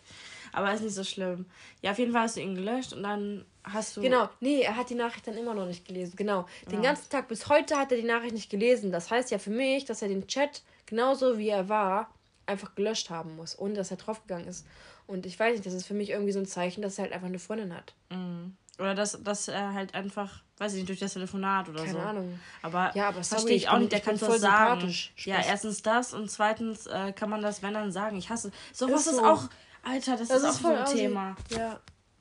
Aber 0.54 0.72
ist 0.72 0.82
nicht 0.82 0.94
so 0.94 1.04
schlimm. 1.04 1.46
Ja, 1.82 1.90
auf 1.90 1.98
jeden 1.98 2.12
Fall 2.12 2.22
hast 2.22 2.36
du 2.36 2.40
ihn 2.40 2.54
gelöscht 2.54 2.92
und 2.92 3.02
dann 3.02 3.44
hast 3.64 3.96
du. 3.96 4.00
Genau, 4.02 4.28
nee, 4.40 4.60
er 4.60 4.76
hat 4.76 4.90
die 4.90 4.94
Nachricht 4.94 5.26
dann 5.26 5.36
immer 5.36 5.54
noch 5.54 5.66
nicht 5.66 5.86
gelesen. 5.86 6.14
Genau. 6.16 6.46
Den 6.70 6.82
ja. 6.82 6.90
ganzen 6.90 7.10
Tag 7.10 7.28
bis 7.28 7.48
heute 7.48 7.76
hat 7.76 7.90
er 7.90 7.98
die 7.98 8.06
Nachricht 8.06 8.34
nicht 8.34 8.50
gelesen. 8.50 8.92
Das 8.92 9.10
heißt 9.10 9.30
ja 9.30 9.38
für 9.38 9.50
mich, 9.50 9.84
dass 9.84 10.02
er 10.02 10.08
den 10.08 10.26
Chat 10.26 10.62
genauso 10.86 11.38
wie 11.38 11.48
er 11.48 11.68
war 11.68 12.10
einfach 12.46 12.74
gelöscht 12.74 13.10
haben 13.10 13.36
muss, 13.36 13.58
ohne 13.58 13.74
dass 13.74 13.90
er 13.90 13.96
draufgegangen 13.96 14.46
ist. 14.46 14.66
Und 15.06 15.26
ich 15.26 15.38
weiß 15.38 15.54
nicht, 15.54 15.66
das 15.66 15.74
ist 15.74 15.86
für 15.86 15.94
mich 15.94 16.10
irgendwie 16.10 16.32
so 16.32 16.38
ein 16.38 16.46
Zeichen, 16.46 16.82
dass 16.82 16.98
er 16.98 17.04
halt 17.04 17.12
einfach 17.12 17.28
eine 17.28 17.38
Freundin 17.38 17.74
hat. 17.74 17.94
Mhm. 18.10 18.56
Oder 18.78 18.94
dass, 18.94 19.22
dass 19.22 19.48
er 19.48 19.72
halt 19.72 19.94
einfach, 19.94 20.42
weiß 20.58 20.72
ich 20.72 20.78
nicht, 20.78 20.88
durch 20.88 20.98
das 20.98 21.12
Telefonat 21.12 21.68
oder 21.68 21.80
Keine 21.80 21.92
so. 21.92 21.98
Keine 21.98 22.10
Ahnung. 22.10 22.40
Aber, 22.62 22.90
ja, 22.94 23.08
aber 23.08 23.22
verstehe 23.22 23.54
ich 23.54 23.68
auch 23.68 23.78
nicht, 23.78 23.92
der 23.92 24.00
kann 24.00 24.18
voll 24.18 24.38
sagen. 24.38 24.92
Ja, 25.18 25.40
erstens 25.46 25.82
das 25.82 26.12
und 26.12 26.30
zweitens 26.30 26.86
äh, 26.86 27.12
kann 27.12 27.30
man 27.30 27.40
das, 27.40 27.62
wenn 27.62 27.74
dann 27.74 27.92
sagen. 27.92 28.16
Ich 28.16 28.30
hasse. 28.30 28.50
Sowas 28.72 29.06
ist, 29.06 29.16
so. 29.16 29.18
ist 29.18 29.24
auch, 29.24 29.48
Alter, 29.84 30.16
das, 30.16 30.28
das 30.28 30.42
ist, 30.42 30.48
ist 30.48 30.56
auch 30.56 30.60
voll 30.60 30.76
so 30.86 30.92
ein 30.92 30.96
Thema. 30.96 31.36
Ja. 31.50 31.80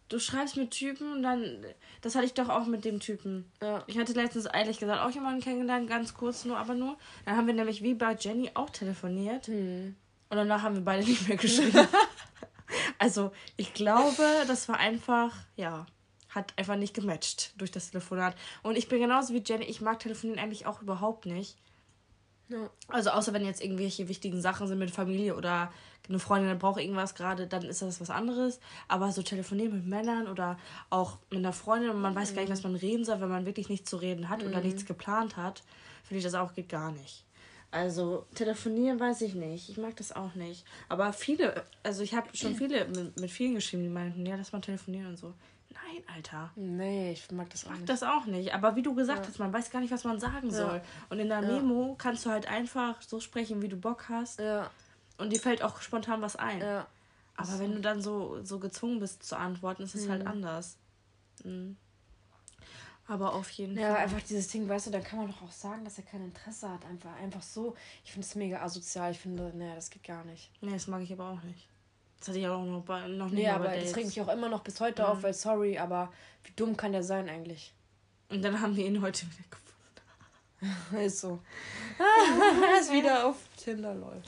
Du 0.10 0.20
schreibst 0.20 0.58
mit 0.58 0.72
Typen 0.72 1.12
und 1.12 1.24
dann, 1.24 1.66
das 2.02 2.16
hatte 2.16 2.26
ich 2.26 2.34
doch 2.34 2.50
auch 2.50 2.68
mit 2.68 2.86
dem 2.86 3.00
Typen. 3.00 3.52
Ja. 3.62 3.84
Ich 3.88 3.98
hatte 3.98 4.14
letztens 4.14 4.46
ehrlich 4.46 4.80
gesagt 4.80 5.02
auch 5.02 5.10
jemanden 5.10 5.42
kennengelernt, 5.42 5.90
ganz 5.90 6.14
kurz 6.14 6.46
nur, 6.46 6.58
aber 6.58 6.76
nur. 6.76 6.98
Dann 7.26 7.38
haben 7.38 7.48
wir 7.48 7.54
nämlich 7.54 7.82
wie 7.82 7.96
bei 7.96 8.14
Jenny 8.14 8.52
auch 8.54 8.70
telefoniert. 8.70 9.48
Hm. 9.48 9.96
Und 10.30 10.38
danach 10.38 10.62
haben 10.62 10.76
wir 10.76 10.84
beide 10.84 11.04
nicht 11.08 11.28
mehr 11.28 11.38
geschrieben. 11.38 11.88
also, 13.00 13.32
ich 13.58 13.74
glaube, 13.74 14.24
das 14.48 14.70
war 14.70 14.78
einfach, 14.78 15.34
ja 15.56 15.86
hat 16.36 16.54
einfach 16.58 16.76
nicht 16.76 16.94
gematcht 16.94 17.54
durch 17.58 17.72
das 17.72 17.92
Telefonat. 17.92 18.36
Und 18.64 18.78
ich 18.78 18.88
bin 18.88 19.00
genauso 19.00 19.34
wie 19.34 19.44
Jenny, 19.46 19.66
ich 19.66 19.82
mag 19.82 20.00
telefonieren 20.00 20.40
eigentlich 20.40 20.66
auch 20.66 20.82
überhaupt 20.82 21.26
nicht. 21.26 21.58
Ja. 22.54 22.70
Also 22.88 23.10
außer 23.10 23.34
wenn 23.34 23.46
jetzt 23.46 23.64
irgendwelche 23.64 24.08
wichtigen 24.08 24.42
Sachen 24.42 24.68
sind 24.68 24.78
mit 24.78 24.92
Familie 24.92 25.36
oder 25.36 25.74
eine 26.08 26.20
Freundin 26.20 26.60
braucht 26.60 26.80
irgendwas 26.80 27.16
gerade, 27.16 27.48
dann 27.48 27.64
ist 27.64 27.82
das 27.82 28.00
was 28.00 28.10
anderes. 28.10 28.60
Aber 28.88 29.12
so 29.12 29.24
telefonieren 29.24 29.74
mit 29.74 29.88
Männern 29.88 30.28
oder 30.28 30.60
auch 30.90 31.18
mit 31.32 31.40
einer 31.40 31.54
Freundin 31.54 31.90
und 31.90 32.02
man 32.02 32.14
weiß 32.14 32.32
mhm. 32.32 32.36
gar 32.36 32.42
nicht, 32.44 32.52
was 32.52 32.64
man 32.64 32.76
reden 32.76 33.06
soll, 33.06 33.22
wenn 33.22 33.30
man 33.30 33.46
wirklich 33.46 33.70
nichts 33.70 33.90
zu 33.90 33.98
reden 33.98 34.30
hat 34.30 34.42
mhm. 34.42 34.50
oder 34.50 34.62
nichts 34.62 34.86
geplant 34.86 35.36
hat, 35.36 35.64
finde 36.04 36.20
ich 36.20 36.24
das 36.24 36.36
auch 36.36 36.54
geht 36.54 36.70
gar 36.70 36.92
nicht. 36.92 37.26
Also 37.72 38.28
telefonieren 38.36 39.00
weiß 39.00 39.22
ich 39.22 39.34
nicht. 39.34 39.70
Ich 39.70 39.78
mag 39.78 39.96
das 39.96 40.12
auch 40.12 40.36
nicht. 40.36 40.64
Aber 40.90 41.12
viele, 41.12 41.64
also 41.82 42.04
ich 42.04 42.14
habe 42.14 42.28
schon 42.36 42.56
viele 42.56 42.86
mit, 42.86 43.20
mit 43.20 43.32
vielen 43.32 43.56
geschrieben, 43.56 43.82
die 43.82 43.90
meinten, 43.90 44.24
ja, 44.28 44.36
lass 44.36 44.52
mal 44.52 44.62
telefonieren 44.62 45.08
und 45.08 45.18
so. 45.18 45.34
Nein, 45.74 46.04
Alter. 46.14 46.52
Nee, 46.56 47.14
ich 47.14 47.32
mag 47.32 47.50
das 47.50 47.66
auch 47.66 47.70
mag 47.70 47.80
nicht. 47.80 47.90
das 47.90 48.04
auch 48.04 48.26
nicht. 48.26 48.54
Aber 48.54 48.76
wie 48.76 48.82
du 48.82 48.94
gesagt 48.94 49.24
ja. 49.24 49.28
hast, 49.28 49.40
man 49.40 49.52
weiß 49.52 49.72
gar 49.72 49.80
nicht, 49.80 49.92
was 49.92 50.04
man 50.04 50.20
sagen 50.20 50.50
ja. 50.50 50.56
soll. 50.56 50.82
Und 51.10 51.20
in 51.20 51.30
der 51.30 51.42
ja. 51.42 51.48
Memo 51.48 51.96
kannst 51.98 52.26
du 52.26 52.30
halt 52.30 52.48
einfach 52.48 53.02
so 53.02 53.20
sprechen, 53.20 53.62
wie 53.62 53.70
du 53.70 53.78
Bock 53.78 54.06
hast. 54.10 54.40
Ja. 54.40 54.70
Und 55.18 55.32
dir 55.32 55.40
fällt 55.40 55.64
auch 55.64 55.82
spontan 55.82 56.22
was 56.22 56.36
ein. 56.36 56.60
Ja. 56.60 56.88
Aber 57.36 57.48
so. 57.48 57.60
wenn 57.60 57.74
du 57.74 57.82
dann 57.82 58.02
so, 58.02 58.44
so 58.44 58.60
gezwungen 58.60 59.00
bist 59.00 59.24
zu 59.24 59.38
antworten, 59.38 59.84
ist 59.84 59.96
es 59.96 60.08
halt 60.08 60.22
mhm. 60.22 60.28
halt 60.28 60.36
anders. 60.36 60.78
Mhm. 61.44 61.78
Aber 63.08 63.34
auf 63.34 63.50
jeden 63.52 63.76
Fall. 63.76 63.84
Ja, 63.84 63.96
einfach 63.96 64.22
dieses 64.22 64.48
Ding, 64.48 64.70
weißt 64.70 64.88
du, 64.88 64.92
dann 64.92 65.04
kann 65.04 65.20
man 65.20 65.28
doch 65.28 65.42
auch 65.42 65.52
sagen, 65.52 65.84
dass 65.84 65.98
er 65.98 66.06
kein 66.06 66.24
Interesse 66.24 66.70
hat. 66.70 66.86
Einfach, 66.86 67.14
einfach 67.22 67.42
so. 67.42 67.76
Ich 68.06 68.12
finde 68.12 68.26
es 68.26 68.36
mega 68.36 68.62
asozial. 68.62 69.12
Ich 69.12 69.20
finde, 69.20 69.52
nee, 69.56 69.76
das 69.76 69.90
geht 69.90 70.04
gar 70.04 70.24
nicht. 70.24 70.52
Nee, 70.62 70.74
das 70.74 70.88
mag 70.88 71.02
ich 71.02 71.12
aber 71.12 71.30
auch 71.30 71.44
nicht. 71.44 71.68
Das 72.24 72.30
hatte 72.30 72.40
ich 72.40 72.48
auch 72.48 72.64
noch, 72.64 72.84
bei, 72.84 73.06
noch 73.10 73.26
nicht. 73.26 73.44
Nee, 73.44 73.50
aber 73.50 73.68
das 73.76 73.98
regt 73.98 74.08
mich 74.08 74.22
auch 74.22 74.30
immer 74.30 74.48
noch 74.48 74.62
bis 74.62 74.80
heute 74.80 75.02
ja. 75.02 75.10
auf, 75.10 75.24
weil 75.24 75.34
sorry, 75.34 75.78
aber 75.78 76.10
wie 76.46 76.54
dumm 76.56 76.78
kann 76.78 76.94
der 76.94 77.04
sein 77.04 77.28
eigentlich? 77.28 77.74
Und 78.30 78.42
dann 78.42 78.62
haben 78.62 78.78
wir 78.78 78.86
ihn 78.86 79.02
heute 79.02 79.26
wieder 79.26 79.44
gefunden. 79.50 81.06
ist 81.06 81.20
so. 81.20 81.42
er 82.00 82.80
ist 82.80 82.94
wieder 82.94 83.28
auf 83.28 83.36
Tinder, 83.58 83.94
Leute. 83.94 84.24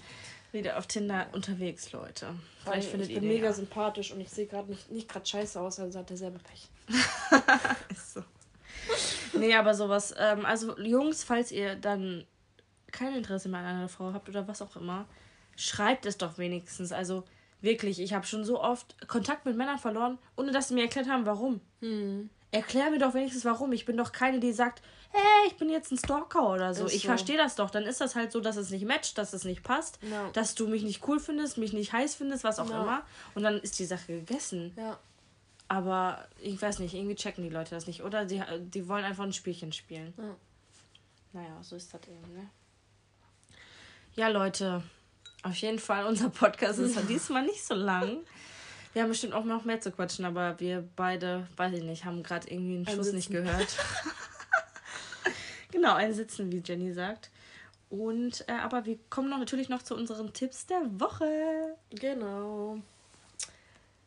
Wieder 0.51 0.77
auf 0.77 0.87
Tinder 0.87 1.27
unterwegs, 1.31 1.93
Leute. 1.93 2.35
Vielleicht 2.65 2.89
findet 2.89 3.07
ich 3.07 3.15
bin 3.15 3.29
mega 3.29 3.45
ja. 3.45 3.53
sympathisch 3.53 4.11
und 4.11 4.19
ich 4.19 4.29
sehe 4.29 4.45
gerade 4.45 4.69
nicht, 4.69 4.91
nicht 4.91 5.07
gerade 5.07 5.25
scheiße 5.25 5.57
aus, 5.61 5.79
also 5.79 5.97
hat 5.97 6.11
er 6.11 6.17
selber 6.17 6.39
Pech. 6.39 6.67
ist 7.89 8.13
so. 8.13 8.23
Nee, 9.39 9.55
aber 9.55 9.73
sowas. 9.73 10.13
Ähm, 10.17 10.45
also, 10.45 10.77
Jungs, 10.79 11.23
falls 11.23 11.49
ihr 11.53 11.77
dann 11.77 12.25
kein 12.91 13.15
Interesse 13.15 13.47
mehr 13.47 13.61
an 13.61 13.65
einer 13.67 13.89
Frau 13.89 14.11
habt 14.11 14.27
oder 14.27 14.49
was 14.49 14.61
auch 14.61 14.75
immer, 14.75 15.07
schreibt 15.55 16.05
es 16.05 16.17
doch 16.17 16.37
wenigstens. 16.37 16.91
Also, 16.91 17.23
Wirklich, 17.65 17.99
ich 17.99 18.13
habe 18.13 18.27
schon 18.27 18.45
so 18.45 18.61
oft 18.61 18.95
Kontakt 19.07 19.47
mit 19.47 19.57
Männern 19.57 19.79
verloren, 19.79 20.19
ohne 20.37 20.51
dass 20.51 20.67
sie 20.67 20.75
mir 20.75 20.83
erklärt 20.83 21.09
haben, 21.09 21.25
warum. 21.25 21.61
Hm. 21.81 22.29
Erklär 22.51 22.91
mir 22.91 22.99
doch 22.99 23.15
wenigstens 23.15 23.43
warum. 23.43 23.71
Ich 23.71 23.85
bin 23.85 23.97
doch 23.97 24.11
keine, 24.11 24.39
die 24.39 24.53
sagt, 24.53 24.83
hey, 25.11 25.47
ich 25.47 25.57
bin 25.57 25.71
jetzt 25.71 25.91
ein 25.91 25.97
Stalker 25.97 26.47
oder 26.47 26.75
so. 26.75 26.85
Ist 26.85 26.93
ich 26.93 27.01
so. 27.01 27.07
verstehe 27.07 27.37
das 27.37 27.55
doch. 27.55 27.71
Dann 27.71 27.83
ist 27.83 28.01
das 28.01 28.15
halt 28.15 28.31
so, 28.31 28.39
dass 28.39 28.55
es 28.55 28.69
nicht 28.69 28.85
matcht, 28.85 29.17
dass 29.17 29.33
es 29.33 29.45
nicht 29.45 29.63
passt, 29.63 29.97
no. 30.03 30.29
dass 30.33 30.53
du 30.53 30.67
mich 30.67 30.83
nicht 30.83 31.07
cool 31.07 31.19
findest, 31.19 31.57
mich 31.57 31.73
nicht 31.73 31.91
heiß 31.91 32.13
findest, 32.13 32.43
was 32.43 32.59
auch 32.59 32.69
no. 32.69 32.83
immer. 32.83 33.01
Und 33.33 33.41
dann 33.41 33.59
ist 33.59 33.79
die 33.79 33.85
Sache 33.85 34.13
gegessen. 34.13 34.71
Ja. 34.77 34.99
Aber 35.67 36.27
ich 36.39 36.61
weiß 36.61 36.77
nicht, 36.77 36.93
irgendwie 36.93 37.15
checken 37.15 37.43
die 37.43 37.49
Leute 37.49 37.71
das 37.73 37.87
nicht. 37.87 38.03
Oder 38.03 38.25
die, 38.25 38.43
die 38.59 38.87
wollen 38.87 39.05
einfach 39.05 39.23
ein 39.23 39.33
Spielchen 39.33 39.73
spielen. 39.73 40.13
Ja. 40.17 40.35
Naja, 41.33 41.63
so 41.63 41.75
ist 41.75 41.91
das 41.91 42.01
eben, 42.07 42.31
ne? 42.31 42.47
Ja, 44.13 44.27
Leute, 44.27 44.83
auf 45.45 45.55
jeden 45.57 45.79
Fall, 45.79 46.05
unser 46.05 46.29
Podcast 46.29 46.79
ist 46.79 46.97
diesmal 47.07 47.45
nicht 47.45 47.63
so 47.63 47.75
lang. 47.75 48.17
Wir 48.93 49.03
haben 49.03 49.09
bestimmt 49.09 49.33
auch 49.33 49.43
noch 49.43 49.63
mehr 49.63 49.79
zu 49.79 49.91
quatschen, 49.91 50.25
aber 50.25 50.59
wir 50.59 50.87
beide, 50.95 51.47
weiß 51.57 51.73
ich 51.73 51.83
nicht, 51.83 52.05
haben 52.05 52.23
gerade 52.23 52.49
irgendwie 52.49 52.77
einen 52.77 52.87
Schuss 52.87 53.13
nicht 53.13 53.29
gehört. 53.29 53.77
genau, 55.71 55.93
ein 55.93 56.13
Sitzen, 56.13 56.51
wie 56.51 56.63
Jenny 56.65 56.93
sagt. 56.93 57.29
Und 57.89 58.43
äh, 58.47 58.53
aber 58.53 58.85
wir 58.85 58.97
kommen 59.09 59.29
noch 59.29 59.37
natürlich 59.37 59.69
noch 59.69 59.83
zu 59.83 59.95
unseren 59.95 60.33
Tipps 60.33 60.65
der 60.65 60.81
Woche. 60.99 61.75
Genau. 61.91 62.79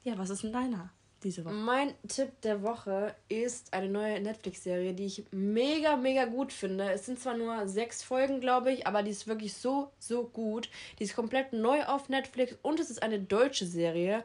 Ja, 0.03 0.19
was 0.19 0.31
ist 0.31 0.43
denn 0.43 0.53
deiner 0.53 0.91
diese 1.23 1.45
Woche? 1.45 1.55
Mein 1.55 1.95
Tipp 2.07 2.41
der 2.43 2.63
Woche 2.63 3.15
ist 3.29 3.73
eine 3.73 3.89
neue 3.89 4.21
Netflix-Serie, 4.21 4.95
die 4.95 5.07
ich 5.07 5.25
mega, 5.31 5.97
mega 5.97 6.25
gut 6.25 6.53
finde. 6.53 6.91
Es 6.93 7.07
sind 7.07 7.19
zwar 7.19 7.37
nur 7.37 7.67
sechs 7.69 8.03
Folgen, 8.03 8.41
glaube 8.41 8.73
ich, 8.73 8.87
aber 8.87 9.03
die 9.03 9.11
ist 9.11 9.27
wirklich 9.27 9.55
so, 9.55 9.91
so 9.99 10.25
gut. 10.25 10.69
Die 10.99 11.05
ist 11.05 11.17
komplett 11.17 11.53
neu 11.53 11.85
auf 11.85 12.09
Netflix 12.09 12.57
und 12.63 12.81
es 12.81 12.91
ist 12.91 13.03
eine 13.03 13.19
deutsche 13.19 13.67
Serie. 13.67 14.25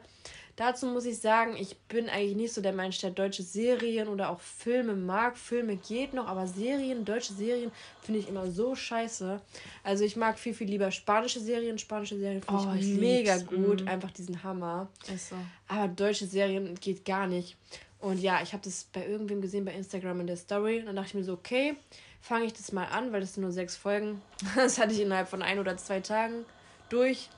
Dazu 0.56 0.86
muss 0.86 1.04
ich 1.04 1.18
sagen, 1.18 1.56
ich 1.56 1.76
bin 1.88 2.08
eigentlich 2.08 2.36
nicht 2.36 2.52
so 2.54 2.60
der 2.60 2.72
Mensch, 2.72 3.00
der 3.00 3.10
deutsche 3.10 3.42
Serien 3.42 4.06
oder 4.08 4.30
auch 4.30 4.38
Filme 4.40 4.94
mag. 4.94 5.36
Filme 5.36 5.76
geht 5.76 6.14
noch, 6.14 6.28
aber 6.28 6.46
Serien, 6.46 7.04
deutsche 7.04 7.32
Serien 7.32 7.72
finde 8.02 8.20
ich 8.20 8.28
immer 8.28 8.48
so 8.50 8.74
scheiße. 8.76 9.40
Also 9.82 10.04
ich 10.04 10.14
mag 10.14 10.38
viel, 10.38 10.54
viel 10.54 10.68
lieber 10.68 10.90
spanische 10.92 11.40
Serien. 11.40 11.76
Spanische 11.78 12.16
Serien 12.18 12.40
finde 12.42 12.62
Oh, 12.68 12.74
ich 12.74 12.88
ich 12.92 13.00
mega 13.00 13.34
lieb's. 13.34 13.48
gut. 13.48 13.82
Mhm. 13.82 13.88
Einfach 13.88 14.10
diesen 14.12 14.42
Hammer. 14.44 14.88
So. 15.06 15.34
Aber 15.66 15.88
deutsche 15.88 16.26
Serien 16.26 16.74
geht 16.80 17.04
gar 17.04 17.26
nicht. 17.26 17.56
Und 17.98 18.20
ja, 18.20 18.40
ich 18.42 18.52
habe 18.52 18.62
das 18.62 18.84
bei 18.92 19.06
irgendwem 19.06 19.40
gesehen 19.40 19.64
bei 19.64 19.72
Instagram 19.72 20.20
in 20.20 20.26
der 20.28 20.36
Story. 20.36 20.78
Und 20.80 20.86
dann 20.86 20.96
dachte 20.96 21.08
ich 21.08 21.14
mir 21.14 21.24
so, 21.24 21.32
okay, 21.32 21.74
fange 22.20 22.44
ich 22.44 22.52
das 22.52 22.70
mal 22.70 22.84
an, 22.84 23.12
weil 23.12 23.20
das 23.22 23.34
sind 23.34 23.42
nur 23.42 23.52
sechs 23.52 23.76
Folgen. 23.76 24.20
Das 24.54 24.78
hatte 24.78 24.92
ich 24.92 25.00
innerhalb 25.00 25.26
von 25.28 25.42
ein 25.42 25.58
oder 25.58 25.76
zwei 25.78 26.00
Tagen 26.00 26.44
durch. 26.90 27.28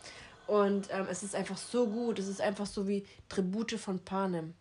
Und 0.47 0.89
ähm, 0.93 1.07
es 1.11 1.23
ist 1.23 1.35
einfach 1.35 1.57
so 1.57 1.87
gut. 1.89 2.19
Es 2.19 2.29
ist 2.29 2.41
einfach 2.41 2.67
so 2.67 2.87
wie 2.87 3.05
Tribute 3.29 3.73
von 3.79 3.99
Panem. 4.01 4.55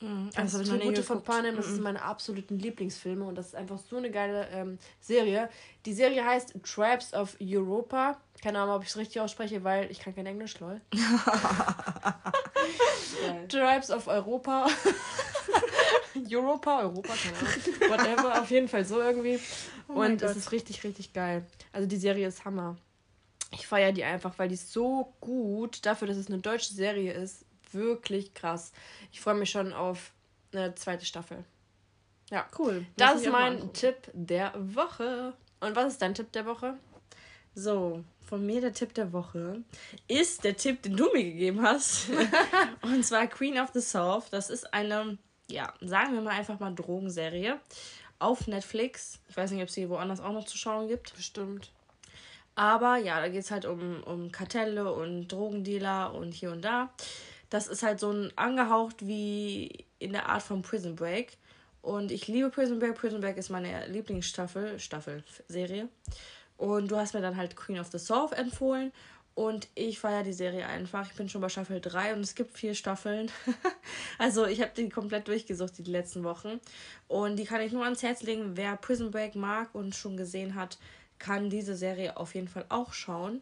Mhm. 0.00 0.30
Also 0.34 0.58
nie 0.58 0.64
Tribute 0.64 0.98
von. 0.98 1.22
Panem, 1.22 1.56
das 1.56 1.68
Mhm. 1.68 1.74
sind 1.74 1.82
meine 1.84 2.02
absoluten 2.02 2.58
Lieblingsfilme 2.58 3.24
und 3.24 3.36
das 3.36 3.46
ist 3.48 3.54
einfach 3.54 3.78
so 3.78 3.96
eine 3.96 4.10
geile 4.10 4.48
ähm, 4.48 4.78
Serie. 5.00 5.48
Die 5.86 5.92
Serie 5.94 6.24
heißt 6.24 6.54
Tribes 6.64 7.14
of 7.14 7.36
Europa. 7.40 8.18
Keine 8.42 8.58
Ahnung, 8.60 8.74
ob 8.76 8.82
ich 8.82 8.88
es 8.88 8.96
richtig 8.96 9.20
ausspreche, 9.20 9.62
weil 9.64 9.90
ich 9.90 10.00
kann 10.00 10.14
kein 10.14 10.26
Englisch, 10.26 10.58
lol. 10.60 10.80
Geil. 13.20 13.46
Tribes 13.48 13.90
of 13.90 14.06
Europa. 14.08 14.66
Europa, 16.30 16.80
Europa, 16.80 17.12
keine 17.14 17.38
Ahnung. 17.38 17.52
Whatever, 17.90 18.42
auf 18.42 18.50
jeden 18.50 18.68
Fall 18.68 18.84
so 18.84 19.00
irgendwie. 19.00 19.38
Oh 19.88 19.94
und 19.94 20.20
es 20.22 20.36
ist 20.36 20.52
richtig, 20.52 20.82
richtig 20.84 21.12
geil. 21.12 21.46
Also 21.72 21.86
die 21.88 21.96
Serie 21.96 22.26
ist 22.28 22.44
Hammer. 22.44 22.76
Ich 23.52 23.66
feiere 23.66 23.92
die 23.92 24.04
einfach, 24.04 24.38
weil 24.38 24.48
die 24.48 24.54
ist 24.54 24.72
so 24.72 25.12
gut, 25.20 25.84
dafür, 25.84 26.08
dass 26.08 26.16
es 26.16 26.28
eine 26.28 26.38
deutsche 26.38 26.72
Serie 26.72 27.12
ist, 27.12 27.44
wirklich 27.72 28.34
krass. 28.34 28.72
Ich 29.12 29.20
freue 29.20 29.34
mich 29.34 29.50
schon 29.50 29.72
auf 29.72 30.12
eine 30.52 30.74
zweite 30.74 31.04
Staffel. 31.04 31.44
Ja, 32.30 32.46
Cool. 32.58 32.86
das 32.96 33.14
Muss 33.14 33.22
ist 33.22 33.32
mein. 33.32 33.72
Tipp 33.72 33.96
der 34.12 34.52
Woche. 34.56 35.34
Und 35.60 35.76
was 35.76 35.92
ist 35.92 36.02
dein 36.02 36.14
Tipp 36.14 36.32
der 36.32 36.46
Woche? 36.46 36.78
So, 37.54 38.02
von 38.26 38.44
mir 38.46 38.62
der 38.62 38.72
Tipp 38.72 38.94
der 38.94 39.12
Woche 39.12 39.62
ist 40.08 40.42
der 40.44 40.56
Tipp, 40.56 40.82
den 40.82 40.96
du 40.96 41.12
mir 41.12 41.22
gegeben 41.22 41.60
hast. 41.62 42.08
und 42.82 43.04
zwar 43.04 43.26
Queen 43.26 43.58
of 43.58 43.70
the 43.74 43.80
South. 43.82 44.30
Das 44.30 44.48
ist 44.48 44.72
eine, 44.72 45.18
ja, 45.50 45.72
sagen 45.82 46.14
wir 46.14 46.22
mal 46.22 46.30
einfach 46.30 46.58
mal 46.58 46.74
Drogenserie 46.74 47.60
auf 48.18 48.46
Netflix. 48.46 49.18
Ich 49.28 49.36
weiß 49.36 49.50
nicht, 49.50 49.60
ob 49.60 49.68
es 49.68 49.74
sie 49.74 49.88
woanders 49.90 50.20
auch 50.20 50.32
noch 50.32 50.46
zu 50.46 50.56
schauen 50.56 50.88
gibt. 50.88 51.14
Bestimmt. 51.14 51.70
Aber 52.54 52.96
ja, 52.96 53.20
da 53.20 53.28
geht 53.28 53.42
es 53.42 53.50
halt 53.50 53.64
um, 53.64 54.02
um 54.02 54.30
Kartelle 54.30 54.92
und 54.92 55.28
Drogendealer 55.28 56.14
und 56.14 56.32
hier 56.32 56.52
und 56.52 56.62
da. 56.62 56.92
Das 57.50 57.66
ist 57.66 57.82
halt 57.82 58.00
so 58.00 58.10
ein 58.10 58.32
angehaucht 58.36 59.06
wie 59.06 59.86
in 59.98 60.12
der 60.12 60.28
Art 60.28 60.42
von 60.42 60.62
Prison 60.62 60.96
Break. 60.96 61.38
Und 61.80 62.12
ich 62.12 62.28
liebe 62.28 62.50
Prison 62.50 62.78
Break. 62.78 62.94
Prison 62.94 63.20
Break 63.20 63.36
ist 63.36 63.50
meine 63.50 63.86
Lieblingsstaffel, 63.88 64.78
Staffel, 64.78 65.24
Serie. 65.48 65.88
Und 66.56 66.90
du 66.90 66.96
hast 66.96 67.14
mir 67.14 67.20
dann 67.20 67.36
halt 67.36 67.56
Queen 67.56 67.80
of 67.80 67.90
the 67.90 67.98
South 67.98 68.32
empfohlen. 68.32 68.92
Und 69.34 69.68
ich 69.74 69.98
feiere 69.98 70.22
die 70.22 70.34
Serie 70.34 70.66
einfach. 70.66 71.06
Ich 71.10 71.16
bin 71.16 71.28
schon 71.28 71.40
bei 71.40 71.48
Staffel 71.48 71.80
3 71.80 72.12
und 72.12 72.20
es 72.20 72.34
gibt 72.34 72.56
vier 72.56 72.74
Staffeln. 72.74 73.30
also 74.18 74.46
ich 74.46 74.60
habe 74.60 74.72
die 74.76 74.90
komplett 74.90 75.26
durchgesucht 75.26 75.78
die 75.78 75.90
letzten 75.90 76.22
Wochen. 76.22 76.60
Und 77.08 77.36
die 77.36 77.44
kann 77.44 77.62
ich 77.62 77.72
nur 77.72 77.84
ans 77.84 78.02
Herz 78.02 78.22
legen. 78.22 78.56
Wer 78.56 78.76
Prison 78.76 79.10
Break 79.10 79.34
mag 79.34 79.74
und 79.74 79.94
schon 79.94 80.18
gesehen 80.18 80.54
hat, 80.54 80.78
kann 81.22 81.48
diese 81.48 81.76
Serie 81.76 82.16
auf 82.16 82.34
jeden 82.34 82.48
Fall 82.48 82.66
auch 82.68 82.92
schauen. 82.92 83.40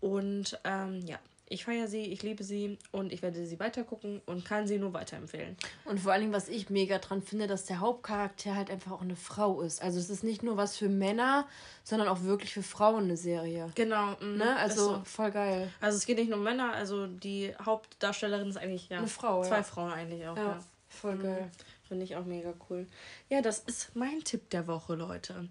Und 0.00 0.58
ähm, 0.64 1.00
ja, 1.06 1.18
ich 1.50 1.64
feiere 1.64 1.88
sie, 1.88 2.02
ich 2.04 2.22
liebe 2.22 2.42
sie 2.42 2.78
und 2.90 3.12
ich 3.12 3.20
werde 3.22 3.44
sie 3.44 3.58
weitergucken 3.60 4.20
und 4.26 4.44
kann 4.44 4.66
sie 4.66 4.78
nur 4.78 4.92
weiterempfehlen. 4.92 5.56
Und 5.84 6.00
vor 6.00 6.12
allen 6.12 6.22
Dingen, 6.22 6.32
was 6.32 6.48
ich 6.48 6.70
mega 6.70 6.98
dran 6.98 7.22
finde, 7.22 7.46
dass 7.46 7.64
der 7.66 7.80
Hauptcharakter 7.80 8.54
halt 8.54 8.70
einfach 8.70 8.92
auch 8.92 9.02
eine 9.02 9.16
Frau 9.16 9.60
ist. 9.60 9.82
Also 9.82 9.98
es 9.98 10.08
ist 10.10 10.24
nicht 10.24 10.42
nur 10.42 10.56
was 10.56 10.76
für 10.76 10.88
Männer, 10.88 11.46
sondern 11.84 12.08
auch 12.08 12.22
wirklich 12.22 12.52
für 12.52 12.62
Frauen 12.62 13.04
eine 13.04 13.16
Serie. 13.16 13.70
Genau, 13.74 14.16
mhm, 14.20 14.36
Ne? 14.38 14.56
Also 14.56 14.96
so. 14.96 15.02
voll 15.04 15.30
geil. 15.30 15.70
Also 15.80 15.96
es 15.98 16.06
geht 16.06 16.18
nicht 16.18 16.28
nur 16.28 16.38
um 16.38 16.44
Männer, 16.44 16.72
also 16.72 17.06
die 17.06 17.54
Hauptdarstellerin 17.64 18.48
ist 18.48 18.56
eigentlich 18.56 18.88
ja 18.88 18.98
Eine 18.98 19.06
Frau, 19.06 19.42
zwei 19.42 19.56
ja. 19.58 19.62
Frauen 19.62 19.92
eigentlich 19.92 20.26
auch. 20.26 20.36
Ja, 20.36 20.44
Ja. 20.44 20.58
voll 20.88 21.16
geil. 21.18 21.50
Finde 21.88 22.04
ich 22.04 22.16
auch 22.16 22.26
mega 22.26 22.52
cool. 22.68 22.86
Ja, 23.30 23.40
das 23.40 23.60
ist 23.60 23.96
mein 23.96 24.22
Tipp 24.22 24.50
der 24.50 24.66
Woche, 24.66 24.94
Leute. 24.94 25.48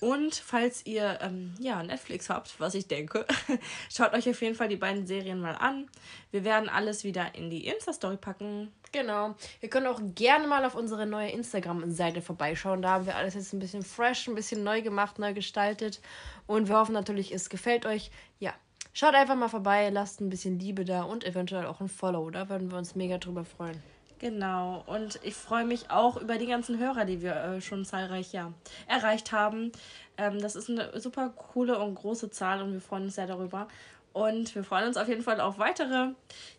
Und 0.00 0.34
falls 0.34 0.86
ihr 0.86 1.18
ähm, 1.20 1.54
ja 1.60 1.82
Netflix 1.82 2.30
habt, 2.30 2.58
was 2.58 2.74
ich 2.74 2.88
denke, 2.88 3.26
schaut 3.90 4.14
euch 4.14 4.28
auf 4.30 4.40
jeden 4.40 4.54
Fall 4.54 4.68
die 4.68 4.76
beiden 4.76 5.06
Serien 5.06 5.40
mal 5.40 5.54
an. 5.54 5.88
Wir 6.30 6.42
werden 6.42 6.70
alles 6.70 7.04
wieder 7.04 7.34
in 7.34 7.50
die 7.50 7.66
Insta-Story 7.66 8.16
packen. 8.16 8.72
Genau. 8.92 9.34
Ihr 9.60 9.68
könnt 9.68 9.86
auch 9.86 10.00
gerne 10.14 10.46
mal 10.46 10.64
auf 10.64 10.74
unsere 10.74 11.06
neue 11.06 11.30
Instagram-Seite 11.30 12.22
vorbeischauen. 12.22 12.80
Da 12.80 12.92
haben 12.92 13.06
wir 13.06 13.16
alles 13.16 13.34
jetzt 13.34 13.52
ein 13.52 13.60
bisschen 13.60 13.82
fresh, 13.82 14.26
ein 14.26 14.34
bisschen 14.34 14.64
neu 14.64 14.80
gemacht, 14.80 15.18
neu 15.18 15.34
gestaltet. 15.34 16.00
Und 16.46 16.68
wir 16.68 16.78
hoffen 16.78 16.94
natürlich, 16.94 17.32
es 17.32 17.50
gefällt 17.50 17.84
euch. 17.84 18.10
Ja. 18.38 18.54
Schaut 18.92 19.14
einfach 19.14 19.36
mal 19.36 19.48
vorbei, 19.48 19.90
lasst 19.90 20.20
ein 20.20 20.30
bisschen 20.30 20.58
Liebe 20.58 20.84
da 20.84 21.02
und 21.02 21.24
eventuell 21.24 21.66
auch 21.66 21.80
ein 21.80 21.88
Follow. 21.88 22.30
Da 22.30 22.48
würden 22.48 22.70
wir 22.72 22.78
uns 22.78 22.96
mega 22.96 23.18
drüber 23.18 23.44
freuen. 23.44 23.80
Genau. 24.20 24.84
Und 24.86 25.18
ich 25.22 25.34
freue 25.34 25.64
mich 25.64 25.90
auch 25.90 26.16
über 26.18 26.36
die 26.36 26.46
ganzen 26.46 26.78
Hörer, 26.78 27.06
die 27.06 27.22
wir 27.22 27.34
äh, 27.34 27.60
schon 27.60 27.84
zahlreich 27.84 28.32
ja, 28.32 28.52
erreicht 28.86 29.32
haben. 29.32 29.72
Ähm, 30.18 30.40
das 30.40 30.54
ist 30.54 30.68
eine 30.68 31.00
super 31.00 31.30
coole 31.30 31.78
und 31.78 31.94
große 31.94 32.30
Zahl 32.30 32.62
und 32.62 32.72
wir 32.72 32.80
freuen 32.80 33.04
uns 33.04 33.14
sehr 33.14 33.26
darüber. 33.26 33.66
Und 34.12 34.54
wir 34.54 34.64
freuen 34.64 34.88
uns 34.88 34.96
auf 34.96 35.08
jeden 35.08 35.22
Fall 35.22 35.40
auf 35.40 35.58
weitere 35.58 36.08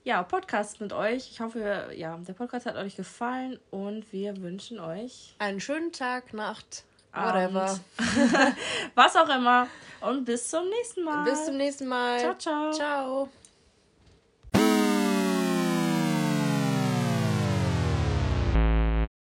ja, 0.04 0.24
Podcasts 0.24 0.80
mit 0.80 0.93
euch. 0.93 1.30
Ich 1.32 1.41
hoffe, 1.41 1.89
ja, 1.95 2.17
der 2.17 2.34
Podcast 2.34 2.65
hat 2.65 2.78
euch 2.78 2.95
gefallen 2.95 3.60
und 3.69 4.12
wir 4.12 4.41
wünschen 4.41 4.80
euch 4.80 5.36
Einen 5.38 5.60
schönen 5.60 5.91
Tag, 5.91 6.34
Nacht, 6.34 6.86
Abend. 7.12 7.54
whatever. 7.54 7.80
was 8.95 9.15
auch 9.15 9.30
immer. 9.30 9.67
Und 10.00 10.26
bis 10.26 10.50
zum 10.50 10.67
nächsten 10.69 11.04
Mal. 11.04 11.26
Bis 11.26 11.45
zum 11.45 11.58
nächsten 11.58 11.88
Mal. 11.88 12.19
Ciao, 12.19 12.36
ciao. 12.38 12.71
Ciao. 12.71 13.30